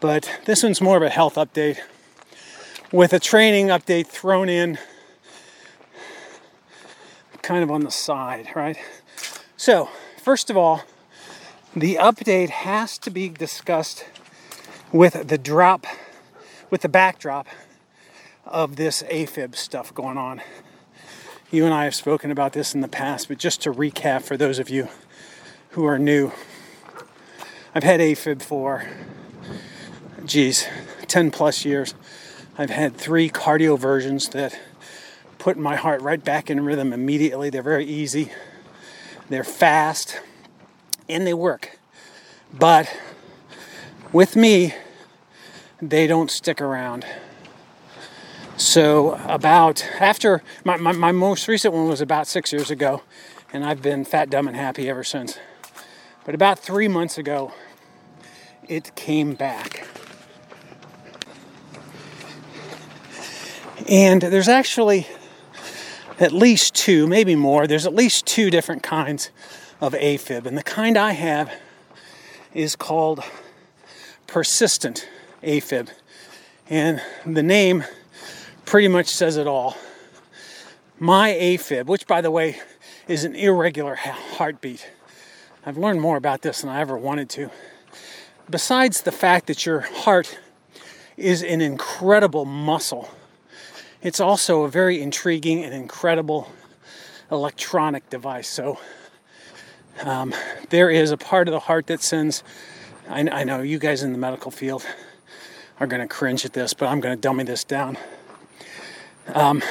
[0.00, 1.76] But this one's more of a health update
[2.90, 4.78] with a training update thrown in
[7.42, 8.78] kind of on the side, right?
[9.58, 9.90] So,
[10.22, 10.84] first of all,
[11.76, 14.06] the update has to be discussed
[14.90, 15.86] with the drop,
[16.70, 17.46] with the backdrop
[18.48, 20.40] of this AFib stuff going on.
[21.50, 24.36] You and I have spoken about this in the past, but just to recap for
[24.36, 24.88] those of you
[25.70, 26.32] who are new,
[27.74, 28.86] I've had AFib for,
[30.24, 30.66] geez,
[31.06, 31.94] 10 plus years.
[32.56, 34.58] I've had three cardioversions that
[35.38, 37.50] put my heart right back in rhythm immediately.
[37.50, 38.32] They're very easy,
[39.28, 40.20] they're fast,
[41.08, 41.78] and they work.
[42.52, 42.94] But
[44.12, 44.74] with me,
[45.80, 47.06] they don't stick around.
[48.58, 53.02] So, about after my, my, my, most recent one was about six years ago,
[53.52, 55.38] and I've been fat, dumb, and happy ever since.
[56.24, 57.52] But about three months ago,
[58.68, 59.86] it came back.
[63.88, 65.06] And there's actually
[66.18, 69.30] at least two, maybe more, there's at least two different kinds
[69.80, 70.46] of AFib.
[70.46, 71.52] And the kind I have
[72.52, 73.22] is called
[74.26, 75.08] persistent
[75.44, 75.90] AFib.
[76.68, 77.84] And the name
[78.68, 79.74] pretty much says it all.
[80.98, 82.60] My AFib, which by the way
[83.06, 84.86] is an irregular heartbeat.
[85.64, 87.50] I've learned more about this than I ever wanted to.
[88.50, 90.38] Besides the fact that your heart
[91.16, 93.08] is an incredible muscle,
[94.02, 96.52] it's also a very intriguing and incredible
[97.30, 98.48] electronic device.
[98.48, 98.78] So
[100.02, 100.34] um,
[100.68, 102.44] there is a part of the heart that sends.
[103.08, 104.84] I, I know you guys in the medical field
[105.80, 107.96] are going to cringe at this, but I'm going to dummy this down.
[109.34, 109.62] Um,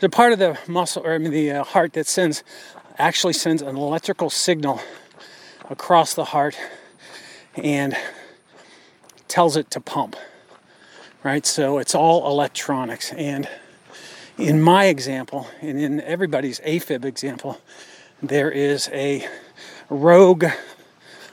[0.00, 2.42] the part of the muscle, or I mean, the uh, heart that sends,
[2.98, 4.80] actually sends an electrical signal
[5.70, 6.56] across the heart
[7.54, 7.96] and
[9.28, 10.16] tells it to pump.
[11.22, 13.12] Right, so it's all electronics.
[13.12, 13.48] And
[14.36, 17.60] in my example, and in everybody's AFib example,
[18.20, 19.28] there is a
[19.88, 20.46] rogue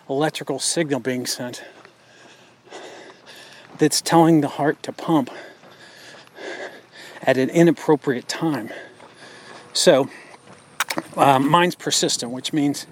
[0.08, 1.64] electrical signal being sent
[3.80, 5.32] that's telling the heart to pump
[7.24, 8.70] at an inappropriate time.
[9.74, 10.10] So,
[11.16, 12.86] um, mine's persistent, which means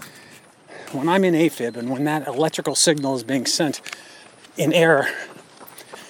[0.91, 3.81] when I'm in AFib and when that electrical signal is being sent
[4.57, 5.07] in error,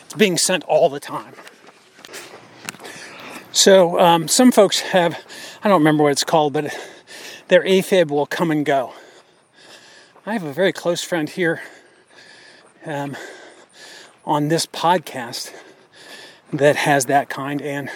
[0.05, 1.33] it's being sent all the time.
[3.51, 5.17] So, um, some folks have,
[5.63, 6.75] I don't remember what it's called, but
[7.47, 8.93] their AFib will come and go.
[10.25, 11.61] I have a very close friend here
[12.85, 13.15] um,
[14.25, 15.53] on this podcast
[16.53, 17.89] that has that kind and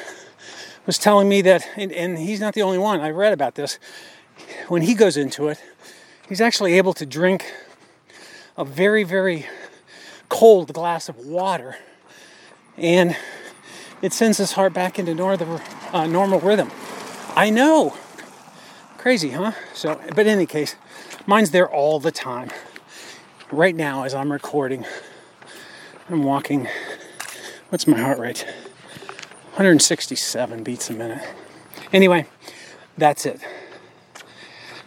[0.86, 3.80] was telling me that, and, and he's not the only one, I read about this.
[4.68, 5.61] When he goes into it,
[6.28, 7.52] he's actually able to drink
[8.57, 9.45] a very, very
[10.30, 11.78] cold glass of water
[12.78, 13.15] and
[14.02, 15.61] it sends his heart back into normal,
[15.94, 16.72] uh, normal rhythm.
[17.36, 17.95] I know.
[18.98, 19.52] Crazy, huh?
[19.73, 20.76] So, but in any case,
[21.26, 22.49] mine's there all the time.
[23.52, 24.86] Right now, as I'm recording,
[26.10, 26.68] I'm walking.
[27.72, 28.45] What's my heart rate?
[29.52, 31.26] 167 beats a minute.
[31.93, 32.26] Anyway,
[32.98, 33.39] that's it.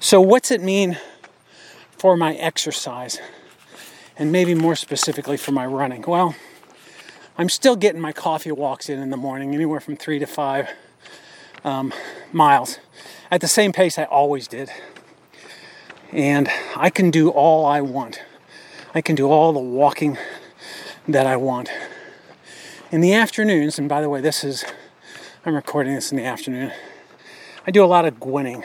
[0.01, 0.99] So, what's it mean
[1.97, 3.23] for my exercise?
[4.19, 6.05] And maybe more specifically for my running?
[6.07, 6.35] Well,
[7.39, 10.69] I'm still getting my coffee walks in in the morning, anywhere from three to five
[11.65, 11.91] um,
[12.35, 12.81] miles
[13.31, 14.69] at the same pace I always did.
[16.13, 18.21] And I can do all I want.
[18.95, 20.19] I can do all the walking
[21.09, 21.71] that I want.
[22.95, 24.65] In the afternoons, and by the way, this is,
[25.45, 26.71] I'm recording this in the afternoon,
[27.67, 28.63] I do a lot of gwinning.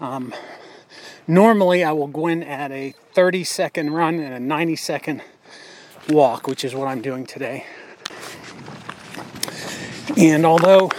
[0.00, 0.34] Um,
[1.28, 5.22] normally, I will gwin at a 30 second run and a 90 second
[6.08, 7.64] walk, which is what I'm doing today.
[10.16, 10.90] And although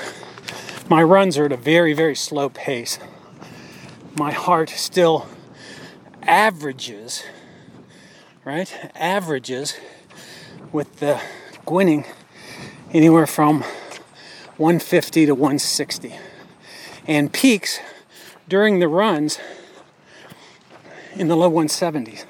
[0.87, 2.99] my runs are at a very, very slow pace,
[4.17, 5.27] my heart still
[6.21, 7.25] averages,
[8.45, 8.73] right?
[8.95, 9.75] Averages
[10.73, 11.21] with the
[11.65, 12.03] gwinning
[12.91, 13.61] anywhere from
[14.57, 16.15] 150 to 160
[17.07, 17.79] and peaks
[18.49, 19.39] during the runs
[21.15, 22.25] in the low 170s.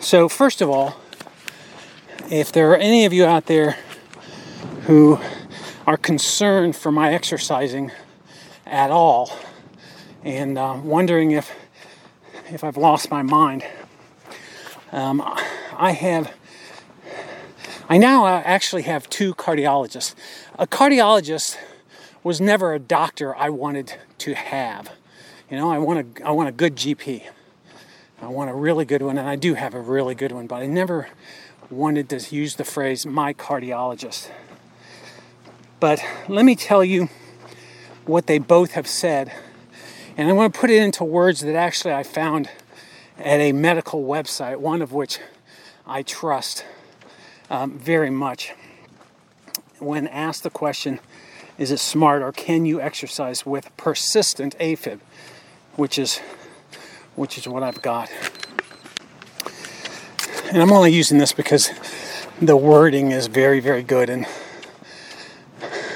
[0.00, 0.96] So, first of all,
[2.28, 3.76] if there are any of you out there
[4.82, 5.18] who
[5.86, 7.92] are concerned for my exercising
[8.66, 9.30] at all
[10.24, 11.54] and uh, wondering if
[12.50, 13.64] if I've lost my mind,
[14.92, 15.22] um,
[15.76, 16.32] I have.
[17.88, 20.14] I now uh, actually have two cardiologists.
[20.58, 21.56] A cardiologist
[22.22, 24.90] was never a doctor I wanted to have.
[25.50, 27.24] You know, I want a, I want a good GP.
[28.22, 30.56] I want a really good one, and I do have a really good one, but
[30.56, 31.08] I never
[31.68, 34.30] wanted to use the phrase my cardiologist.
[35.80, 37.10] But let me tell you
[38.06, 39.32] what they both have said,
[40.16, 42.48] and I want to put it into words that actually I found
[43.18, 45.18] at a medical website, one of which
[45.86, 46.64] I trust
[47.50, 48.52] um, very much.
[49.78, 51.00] When asked the question,
[51.58, 55.00] is it smart or can you exercise with persistent AFib,
[55.76, 56.20] which is
[57.16, 58.10] which is what I've got.
[60.50, 61.70] And I'm only using this because
[62.40, 64.26] the wording is very, very good, and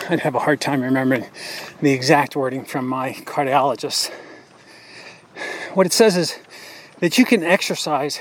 [0.09, 1.27] I'd have a hard time remembering
[1.81, 4.11] the exact wording from my cardiologist.
[5.75, 6.39] What it says is
[7.01, 8.21] that you can exercise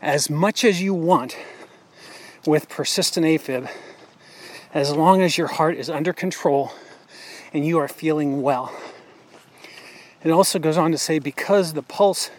[0.00, 1.36] as much as you want
[2.46, 3.68] with persistent AFib
[4.72, 6.72] as long as your heart is under control
[7.52, 8.72] and you are feeling well.
[10.22, 12.30] It also goes on to say because the pulse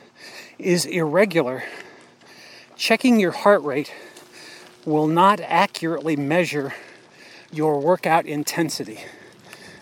[0.57, 1.63] is irregular,
[2.75, 3.93] checking your heart rate
[4.85, 6.73] will not accurately measure
[7.51, 8.99] your workout intensity.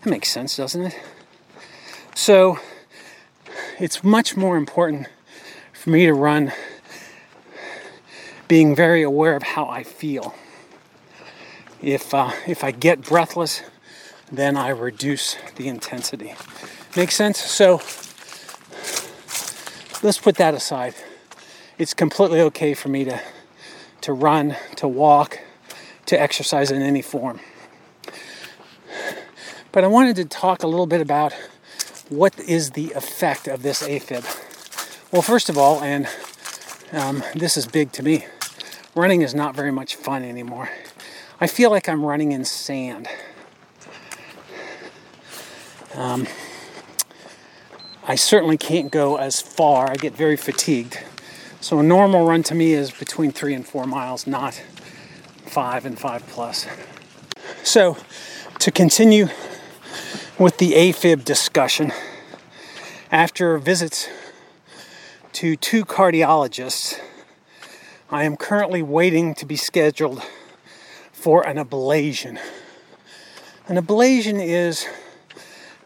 [0.04, 1.00] That makes sense, doesn't it?
[2.16, 2.60] So
[3.80, 5.08] it's much more important
[5.74, 6.54] for me to run
[8.48, 10.34] being very aware of how I feel.
[11.82, 13.62] If, uh, if I get breathless,
[14.32, 16.34] then I reduce the intensity.
[16.96, 17.40] Make sense?
[17.40, 17.82] So
[20.02, 20.96] let's put that aside.
[21.78, 23.22] It's completely okay for me to,
[24.02, 25.40] to run, to walk,
[26.08, 27.40] to exercise in any form.
[29.72, 31.34] But I wanted to talk a little bit about
[32.10, 34.24] what is the effect of this AFib.
[35.12, 36.08] Well, first of all, and
[36.94, 38.26] um, this is big to me,
[38.98, 40.70] running is not very much fun anymore.
[41.40, 43.08] I feel like I'm running in sand.
[45.96, 46.28] Um,
[48.08, 49.90] I certainly can't go as far.
[49.90, 51.04] I get very fatigued.
[51.62, 54.62] So a normal run to me is between three and four miles, not
[55.46, 56.68] five and five plus.
[57.64, 57.98] So
[58.60, 59.28] to continue
[60.40, 61.92] with the AFib discussion,
[63.12, 64.08] after visits
[65.34, 67.00] to two cardiologists,
[68.10, 70.24] I am currently waiting to be scheduled
[71.12, 72.40] for an ablation.
[73.68, 74.88] An ablation is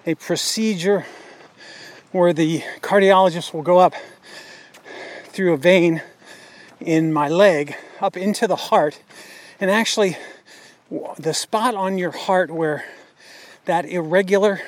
[0.05, 1.07] a procedure
[2.11, 3.95] where the cardiologist will go up
[5.29, 6.03] through a vein
[6.79, 9.01] in my leg up into the heart
[9.59, 10.15] and actually
[11.17, 12.85] the spot on your heart where
[13.65, 14.61] that irregular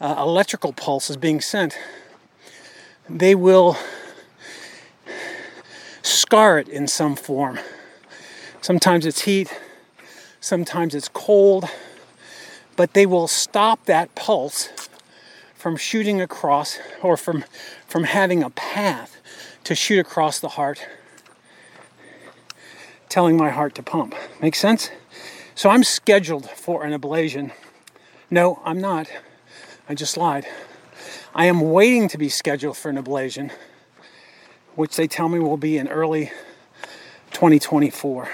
[0.00, 1.76] uh, electrical pulse is being sent
[3.06, 3.76] they will
[6.08, 7.58] scar it in some form.
[8.60, 9.52] Sometimes it's heat
[10.40, 11.68] sometimes it's cold
[12.76, 14.68] but they will stop that pulse
[15.54, 17.44] from shooting across or from
[17.86, 19.16] from having a path
[19.64, 20.86] to shoot across the heart
[23.08, 24.14] telling my heart to pump.
[24.40, 24.90] Make sense?
[25.54, 27.52] So i'm scheduled for an ablation.
[28.30, 29.08] No i'm not.
[29.88, 30.46] I just lied.
[31.34, 33.50] I am waiting to be scheduled for an ablation
[34.78, 36.30] which they tell me will be in early
[37.32, 38.28] 2024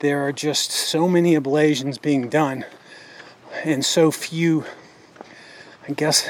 [0.00, 2.64] there are just so many ablations being done
[3.64, 4.64] and so few
[5.88, 6.28] I guess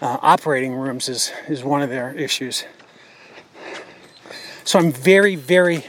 [0.00, 2.64] uh, operating rooms is, is one of their issues.
[4.64, 5.84] So I'm very, very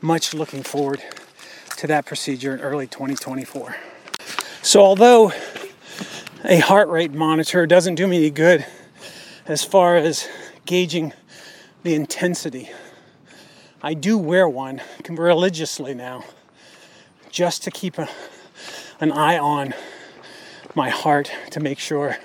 [0.00, 1.02] much looking forward
[1.78, 3.76] to that procedure in early 2024.
[4.62, 5.32] So, although
[6.44, 8.64] a heart rate monitor doesn't do me any good
[9.46, 10.28] as far as
[10.66, 11.12] gauging
[11.82, 12.70] the intensity.
[13.82, 16.24] I do wear one religiously now
[17.30, 18.08] just to keep a,
[19.00, 19.74] an eye on
[20.74, 22.16] my heart to make sure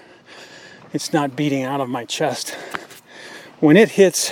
[0.93, 2.51] it's not beating out of my chest.
[3.59, 4.31] When it hits,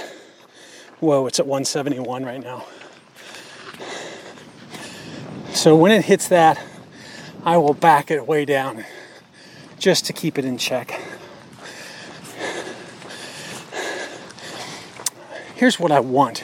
[0.99, 2.65] whoa, it's at 171 right now.
[5.53, 6.61] So when it hits that,
[7.43, 8.85] I will back it way down
[9.79, 10.99] just to keep it in check.
[15.55, 16.43] Here's what I want.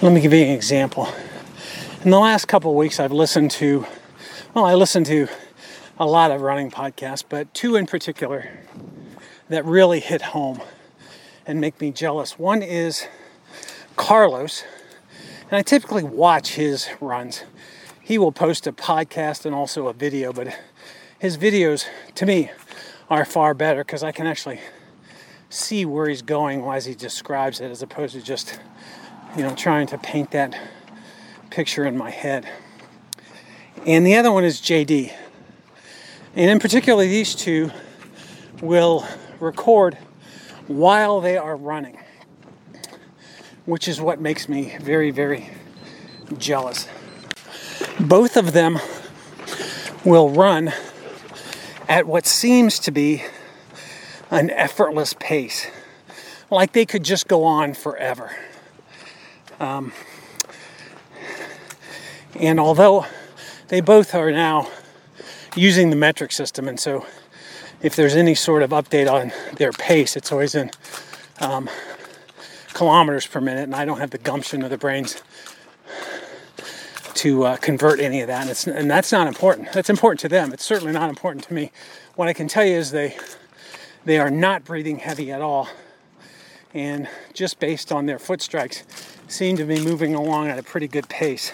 [0.00, 1.08] Let me give you an example.
[2.04, 3.84] In the last couple weeks, I've listened to,
[4.54, 5.26] well, I listened to
[5.98, 8.48] a lot of running podcasts, but two in particular
[9.48, 10.60] that really hit home
[11.44, 12.38] and make me jealous.
[12.38, 13.08] One is
[13.96, 14.62] Carlos,
[15.50, 17.42] and I typically watch his runs.
[18.00, 20.56] He will post a podcast and also a video, but
[21.18, 22.52] his videos to me
[23.10, 24.60] are far better because I can actually
[25.50, 28.58] see where he's going as he describes it as opposed to just,
[29.36, 30.56] you know, trying to paint that
[31.50, 32.48] picture in my head.
[33.84, 35.12] And the other one is JD.
[36.36, 37.72] And in particular, these two
[38.62, 39.04] will
[39.40, 39.98] record
[40.68, 41.98] while they are running,
[43.66, 45.50] which is what makes me very, very
[46.38, 46.88] jealous.
[47.98, 48.78] Both of them
[50.04, 50.72] will run
[51.88, 53.24] at what seems to be
[54.30, 55.66] an effortless pace,
[56.50, 58.34] like they could just go on forever.
[59.58, 59.92] Um,
[62.38, 63.06] and although
[63.68, 64.68] they both are now
[65.56, 67.04] using the metric system, and so
[67.82, 70.70] if there's any sort of update on their pace, it's always in
[71.40, 71.68] um,
[72.72, 75.22] kilometers per minute, and I don't have the gumption of the brains
[77.14, 79.72] to uh, convert any of that, and, and that's not important.
[79.72, 80.52] That's important to them.
[80.52, 81.72] It's certainly not important to me.
[82.14, 83.16] What I can tell you is they
[84.04, 85.68] they are not breathing heavy at all,
[86.72, 88.84] and just based on their foot strikes,
[89.28, 91.52] seem to be moving along at a pretty good pace.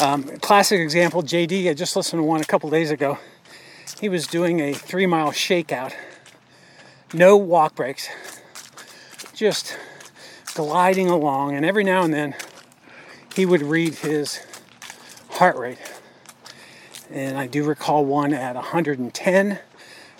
[0.00, 1.70] Um, classic example, JD.
[1.70, 3.18] I just listened to one a couple days ago.
[4.00, 5.94] He was doing a three mile shakeout,
[7.14, 8.08] no walk breaks,
[9.34, 9.76] just
[10.54, 12.34] gliding along, and every now and then
[13.34, 14.40] he would read his
[15.30, 15.78] heart rate.
[17.10, 19.58] And I do recall one at 110,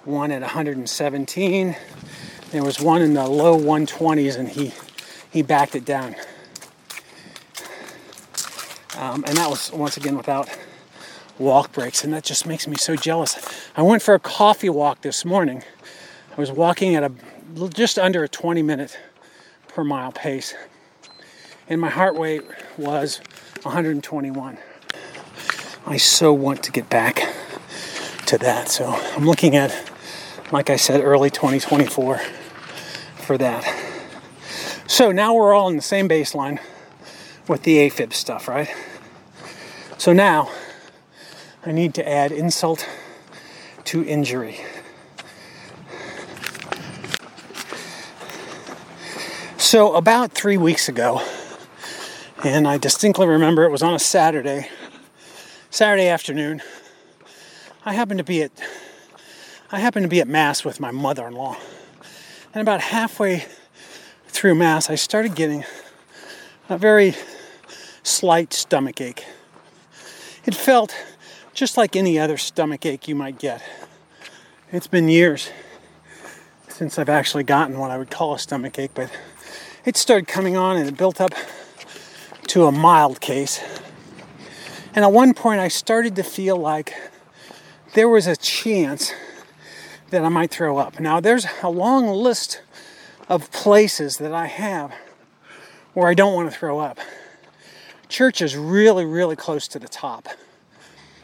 [0.07, 1.77] one at 117.
[2.53, 4.73] There was one in the low 120s, and he
[5.31, 6.15] he backed it down.
[8.97, 10.49] Um, and that was once again without
[11.39, 13.37] walk breaks, and that just makes me so jealous.
[13.77, 15.63] I went for a coffee walk this morning.
[16.37, 17.13] I was walking at a
[17.69, 18.99] just under a 20 minute
[19.69, 20.55] per mile pace,
[21.69, 22.43] and my heart rate
[22.79, 23.21] was
[23.63, 24.59] 121.
[25.87, 27.33] I so want to get back
[28.27, 29.86] to that, so I'm looking at,
[30.53, 32.19] like I said, early 2024
[33.17, 33.65] for that.
[34.87, 36.61] So now we're all in the same baseline
[37.49, 38.69] with the AFib stuff, right?
[39.99, 40.51] So now
[41.65, 42.89] I need to add insult
[43.85, 44.61] to injury.
[49.59, 51.21] So, about three weeks ago,
[52.45, 54.69] and I distinctly remember it was on a Saturday,
[55.71, 56.63] Saturday afternoon,
[57.85, 58.53] I happened to be at
[59.73, 61.57] I happened to be at mass with my mother-in-law.
[62.55, 63.47] And about halfway
[64.29, 65.65] through mass, I started getting
[66.69, 67.17] a very
[68.05, 69.27] slight stomach ache.
[70.45, 70.95] It felt
[71.53, 73.61] just like any other stomach ache you might get.
[74.71, 75.51] It's been years
[76.69, 79.11] since I've actually gotten what I would call a stomach ache, but
[79.85, 81.33] it started coming on and it built up
[82.49, 83.61] to a mild case.
[84.95, 86.95] And at one point, I started to feel like
[87.95, 89.13] there was a chance
[90.11, 91.01] that I might throw up.
[91.01, 92.63] Now, there's a long list
[93.29, 94.95] of places that I have
[95.95, 96.99] where I don't want to throw up.
[98.09, 100.29] Church is really, really close to the top.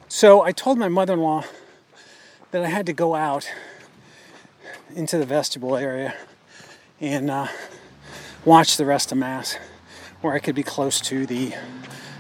[0.08, 1.44] So I told my mother in law
[2.50, 3.48] that I had to go out
[4.94, 6.14] into the vestibule area
[7.00, 7.46] and uh,
[8.44, 9.56] watch the rest of Mass
[10.20, 11.54] where I could be close to the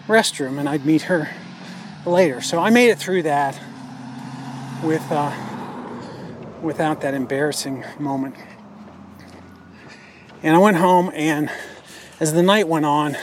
[0.06, 1.30] restroom and I'd meet her
[2.06, 2.40] later.
[2.40, 3.60] So I made it through that
[4.82, 5.51] with uh,
[6.62, 8.36] without that embarrassing moment.
[10.44, 11.50] And I went home, and
[12.20, 13.16] as the night went on,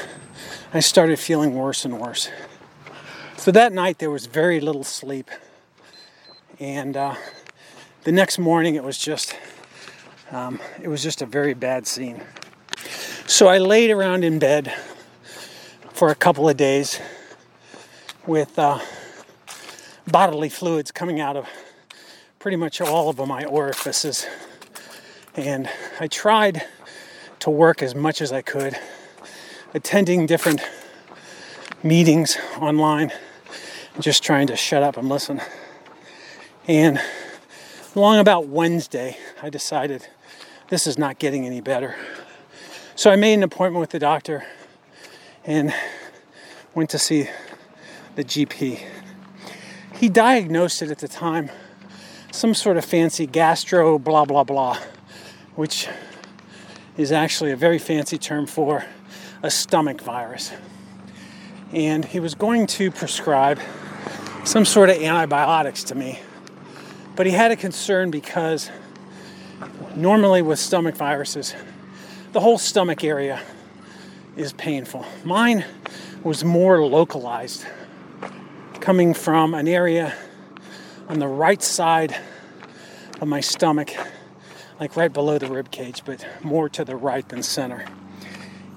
[0.73, 2.29] I started feeling worse and worse.
[3.37, 5.31] So that night there was very little sleep,
[6.59, 7.15] and uh,
[8.03, 9.35] the next morning it was just
[10.31, 12.21] um, it was just a very bad scene.
[13.25, 14.73] So I laid around in bed
[15.93, 16.99] for a couple of days
[18.27, 18.79] with uh,
[20.07, 21.47] bodily fluids coming out of
[22.39, 24.25] pretty much all of my orifices
[25.35, 26.65] And I tried
[27.39, 28.77] to work as much as I could,
[29.73, 30.61] attending different
[31.83, 33.11] meetings online,
[33.99, 35.41] just trying to shut up and listen.
[36.65, 37.01] And
[37.93, 40.07] along about Wednesday, I decided
[40.69, 41.95] this is not getting any better.
[42.95, 44.45] So I made an appointment with the doctor
[45.43, 45.73] and
[46.73, 47.29] went to see
[48.15, 48.81] the GP.
[49.95, 51.49] He diagnosed it at the time
[52.31, 54.77] some sort of fancy gastro blah blah blah,
[55.55, 55.87] which
[56.97, 58.85] is actually a very fancy term for
[59.41, 60.51] a stomach virus.
[61.71, 63.59] And he was going to prescribe
[64.43, 66.19] some sort of antibiotics to me.
[67.15, 68.69] But he had a concern because
[69.95, 71.55] normally with stomach viruses,
[72.31, 73.41] the whole stomach area
[74.35, 75.05] is painful.
[75.23, 75.65] Mine
[76.23, 77.65] was more localized,
[78.79, 80.13] coming from an area
[81.09, 82.15] on the right side
[83.19, 83.89] of my stomach,
[84.79, 87.83] like right below the rib cage, but more to the right than center.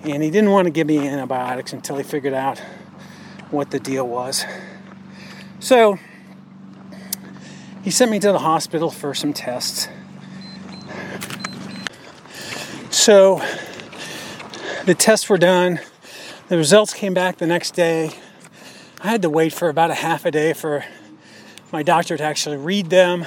[0.03, 2.59] And he didn't want to give me antibiotics until he figured out
[3.51, 4.47] what the deal was.
[5.61, 5.99] So
[7.85, 9.89] he sent me to the hospital for some tests.
[12.91, 13.43] So
[14.87, 15.81] the tests were done.
[16.49, 18.13] The results came back the next day.
[19.03, 20.85] I had to wait for about a half a day for
[21.73, 23.24] my doctor to actually read them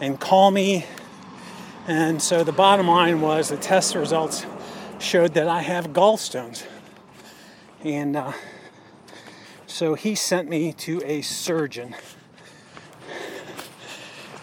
[0.00, 0.84] and call me.
[1.86, 4.44] And so the bottom line was the test results
[4.98, 6.66] showed that I have gallstones.
[7.82, 8.32] And uh,
[9.66, 11.96] so he sent me to a surgeon.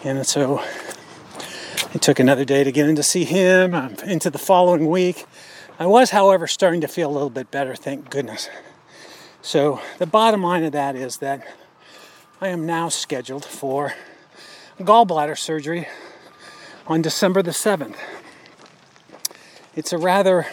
[0.02, 0.60] And so
[1.94, 5.26] it took another day to get in to see him, I'm into the following week.
[5.78, 8.48] I was, however, starting to feel a little bit better, thank goodness.
[9.42, 11.46] So the bottom line of that is that
[12.38, 13.94] I am now scheduled for
[14.78, 15.88] gallbladder surgery
[16.86, 17.96] on December the 7th.
[19.74, 20.46] It's a rather,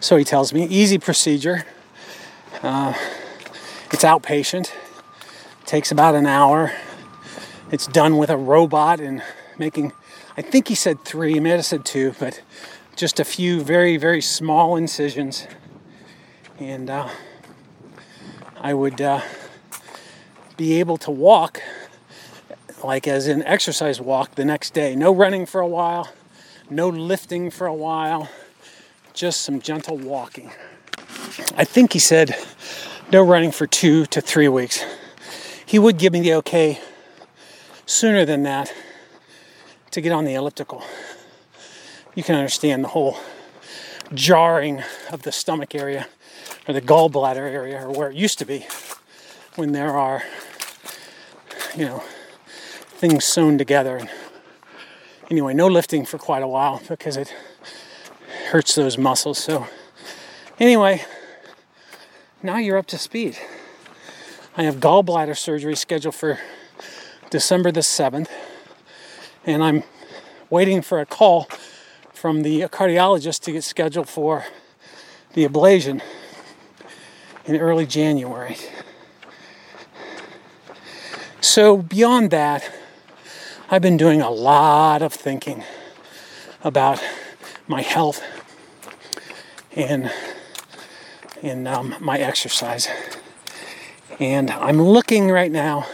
[0.00, 1.64] so he tells me, easy procedure.
[2.64, 2.94] Uh,
[3.92, 4.72] it's outpatient,
[5.66, 6.72] takes about an hour.
[7.70, 9.22] It's done with a robot and
[9.56, 9.92] making,
[10.36, 12.42] I think he said three, he may have said two, but
[12.96, 15.46] just a few very, very small incisions.
[16.58, 17.08] And uh,
[18.60, 19.20] I would uh,
[20.58, 21.62] be able to walk,
[22.84, 24.94] like as in exercise walk, the next day.
[24.94, 26.12] No running for a while,
[26.68, 28.28] no lifting for a while,
[29.14, 30.50] just some gentle walking.
[31.56, 32.34] I think he said
[33.12, 34.84] no running for two to three weeks.
[35.64, 36.80] He would give me the okay
[37.86, 38.74] sooner than that
[39.92, 40.82] to get on the elliptical.
[42.16, 43.16] You can understand the whole
[44.12, 44.82] jarring
[45.12, 46.08] of the stomach area
[46.66, 48.66] or the gallbladder area or where it used to be
[49.58, 50.22] when there are,
[51.78, 52.02] you know,
[52.88, 53.96] things sewn together.
[53.96, 54.10] And
[55.30, 57.32] anyway, no lifting for quite a while because it
[58.48, 59.38] hurts those muscles.
[59.38, 59.68] So,
[60.58, 61.04] anyway,
[62.42, 63.38] now you're up to speed.
[64.56, 66.40] I have gallbladder surgery scheduled for
[67.30, 68.28] December the 7th,
[69.46, 69.84] and I'm
[70.50, 71.44] waiting for a call
[72.12, 74.44] from the cardiologist to get scheduled for
[75.34, 76.02] the ablation
[77.44, 78.56] in early January.
[81.50, 82.70] So, beyond that,
[83.70, 85.64] I've been doing a lot of thinking
[86.62, 87.02] about
[87.66, 88.22] my health
[89.74, 90.12] and,
[91.42, 92.86] and um, my exercise.
[94.20, 95.86] And I'm looking right now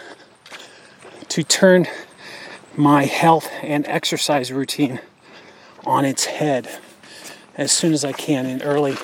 [1.28, 1.86] to turn
[2.76, 4.98] my health and exercise routine
[5.86, 6.68] on its head
[7.56, 8.96] as soon as I can in early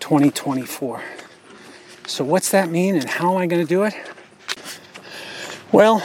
[0.00, 1.02] 2024.
[2.06, 3.92] So, what's that mean and how am I going to do it?
[5.70, 6.02] Well,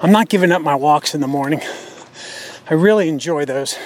[0.00, 1.60] I'm not giving up my walks in the morning.
[2.68, 3.78] I really enjoy those.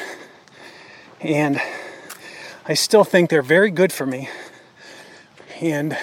[1.20, 1.60] And
[2.66, 4.30] I still think they're very good for me.
[5.60, 5.98] And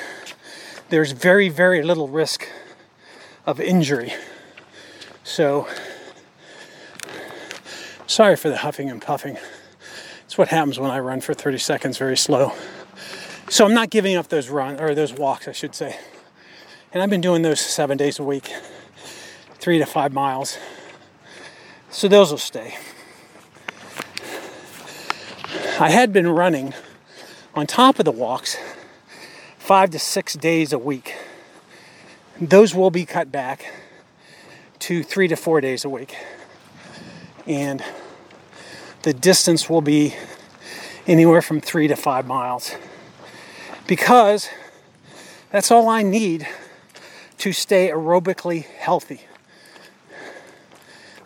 [0.89, 2.47] there's very, very little risk
[3.47, 4.13] of injury.
[5.23, 5.67] So,
[8.05, 9.39] sorry for the huffing and puffing.
[10.26, 12.53] It's what happens when I run for 30 seconds very slow.
[13.49, 15.97] So I'm not giving up those run or those walks, I should say.
[16.95, 18.53] And I've been doing those seven days a week,
[19.55, 20.57] three to five miles.
[21.89, 22.77] So those will stay.
[25.77, 26.73] I had been running
[27.53, 28.55] on top of the walks
[29.57, 31.17] five to six days a week.
[32.39, 33.73] Those will be cut back
[34.80, 36.15] to three to four days a week.
[37.45, 37.84] And
[39.01, 40.15] the distance will be
[41.05, 42.72] anywhere from three to five miles.
[43.85, 44.49] Because
[45.51, 46.47] that's all I need
[47.39, 49.21] to stay aerobically healthy.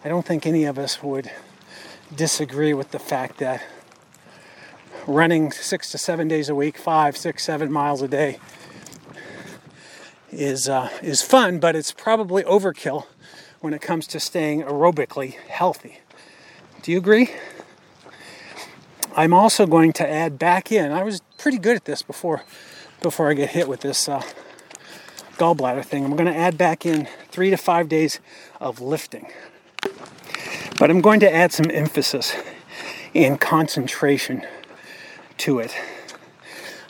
[0.03, 1.29] I don't think any of us would
[2.15, 3.61] disagree with the fact that
[5.05, 8.39] running six to seven days a week, five, six, seven miles a day,
[10.31, 13.05] is uh, is fun, but it's probably overkill
[13.61, 15.99] when it comes to staying aerobically healthy.
[16.81, 17.31] Do you agree?
[19.15, 20.91] I'm also going to add back in.
[20.91, 22.43] I was pretty good at this before
[23.01, 24.23] before I get hit with this uh,
[25.39, 26.03] gallbladder thing.
[26.05, 28.19] I'm going to add back in three to five days
[28.59, 29.31] of lifting,
[30.77, 32.35] but I'm going to add some emphasis
[33.15, 34.45] and concentration
[35.37, 35.75] to it.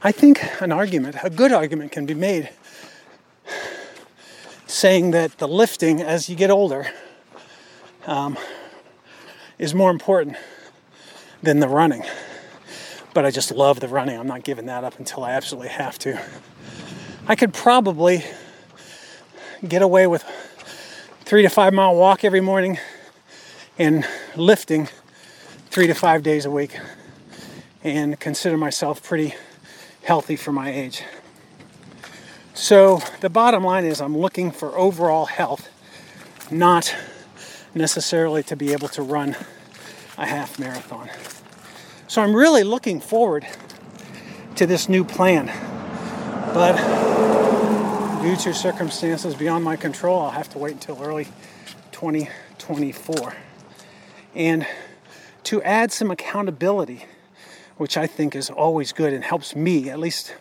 [0.02, 2.50] I think an argument, a good argument, can be made
[4.66, 6.88] saying that the lifting as you get older
[8.08, 8.38] um,
[9.58, 10.38] is more important
[11.44, 12.04] than the running.
[13.14, 14.18] But I just love the running.
[14.18, 16.22] I'm not giving that up until I absolutely have to.
[17.28, 18.24] I could probably
[19.68, 20.24] get away with
[21.22, 22.78] three to five mile walk every morning
[23.78, 24.88] and lifting
[25.70, 26.78] three to five days a week
[27.84, 29.36] and consider myself pretty
[30.04, 31.04] healthy for my age.
[32.54, 35.70] So the bottom line is I'm looking for overall health,
[36.52, 36.96] not
[37.74, 39.36] necessarily to be able to run
[40.18, 41.10] a half marathon.
[42.08, 43.46] So I'm really looking forward
[44.56, 45.48] to this new plan.
[46.54, 47.19] But
[48.22, 51.28] due to circumstances beyond my control, I'll have to wait until early
[51.94, 53.34] 2024.
[54.36, 54.68] And
[55.44, 57.06] to add some accountability,
[57.78, 60.36] which I think is always good and helps me, at least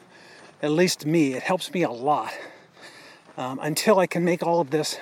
[0.61, 2.33] at least me, it helps me a lot.
[3.37, 4.99] Um, until I can make all of this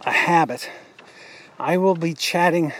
[0.00, 0.68] a habit,
[1.56, 2.72] I will be chatting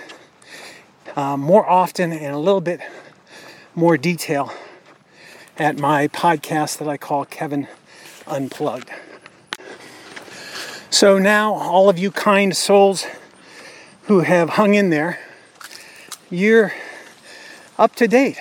[1.14, 2.80] uh, more often and a little bit
[3.76, 4.52] more detail
[5.56, 7.68] at my podcast that I call Kevin
[8.30, 8.90] Unplugged.
[10.88, 13.06] So now, all of you kind souls
[14.04, 15.18] who have hung in there,
[16.30, 16.72] you're
[17.78, 18.38] up to date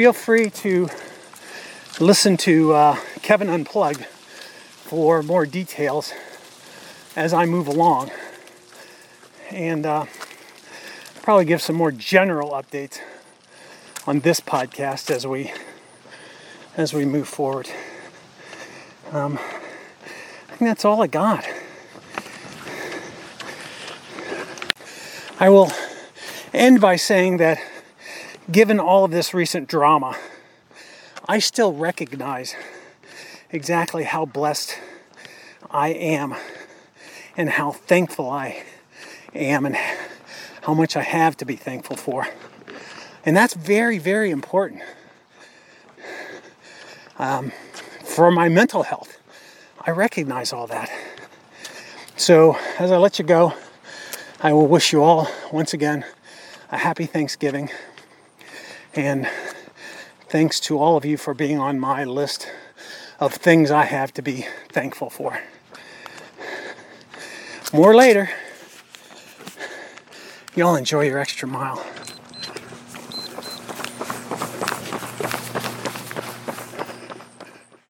[0.00, 0.88] feel free to
[2.00, 6.14] listen to uh, Kevin Unplugged for more details
[7.14, 8.10] as I move along.
[9.50, 10.06] And uh,
[11.20, 12.98] probably give some more general updates
[14.06, 15.52] on this podcast as we
[16.76, 17.68] as we move forward.
[19.12, 21.44] Um, I think that's all I got.
[25.38, 25.72] I will
[26.52, 27.58] end by saying that
[28.50, 30.16] given all of this recent drama,
[31.28, 32.54] I still recognize
[33.50, 34.78] exactly how blessed
[35.70, 36.34] I am
[37.36, 38.62] and how thankful I
[39.34, 39.76] am and
[40.62, 42.28] how much I have to be thankful for.
[43.24, 44.82] And that's very, very important
[47.20, 47.52] um,
[48.02, 49.18] for my mental health.
[49.86, 50.90] I recognize all that.
[52.16, 53.54] So, as I let you go,
[54.40, 56.04] I will wish you all, once again,
[56.72, 57.70] a happy Thanksgiving.
[58.94, 59.28] And
[60.28, 62.50] thanks to all of you for being on my list
[63.20, 65.40] of things I have to be thankful for.
[67.72, 68.30] More later.
[70.56, 71.84] Y'all enjoy your extra mile.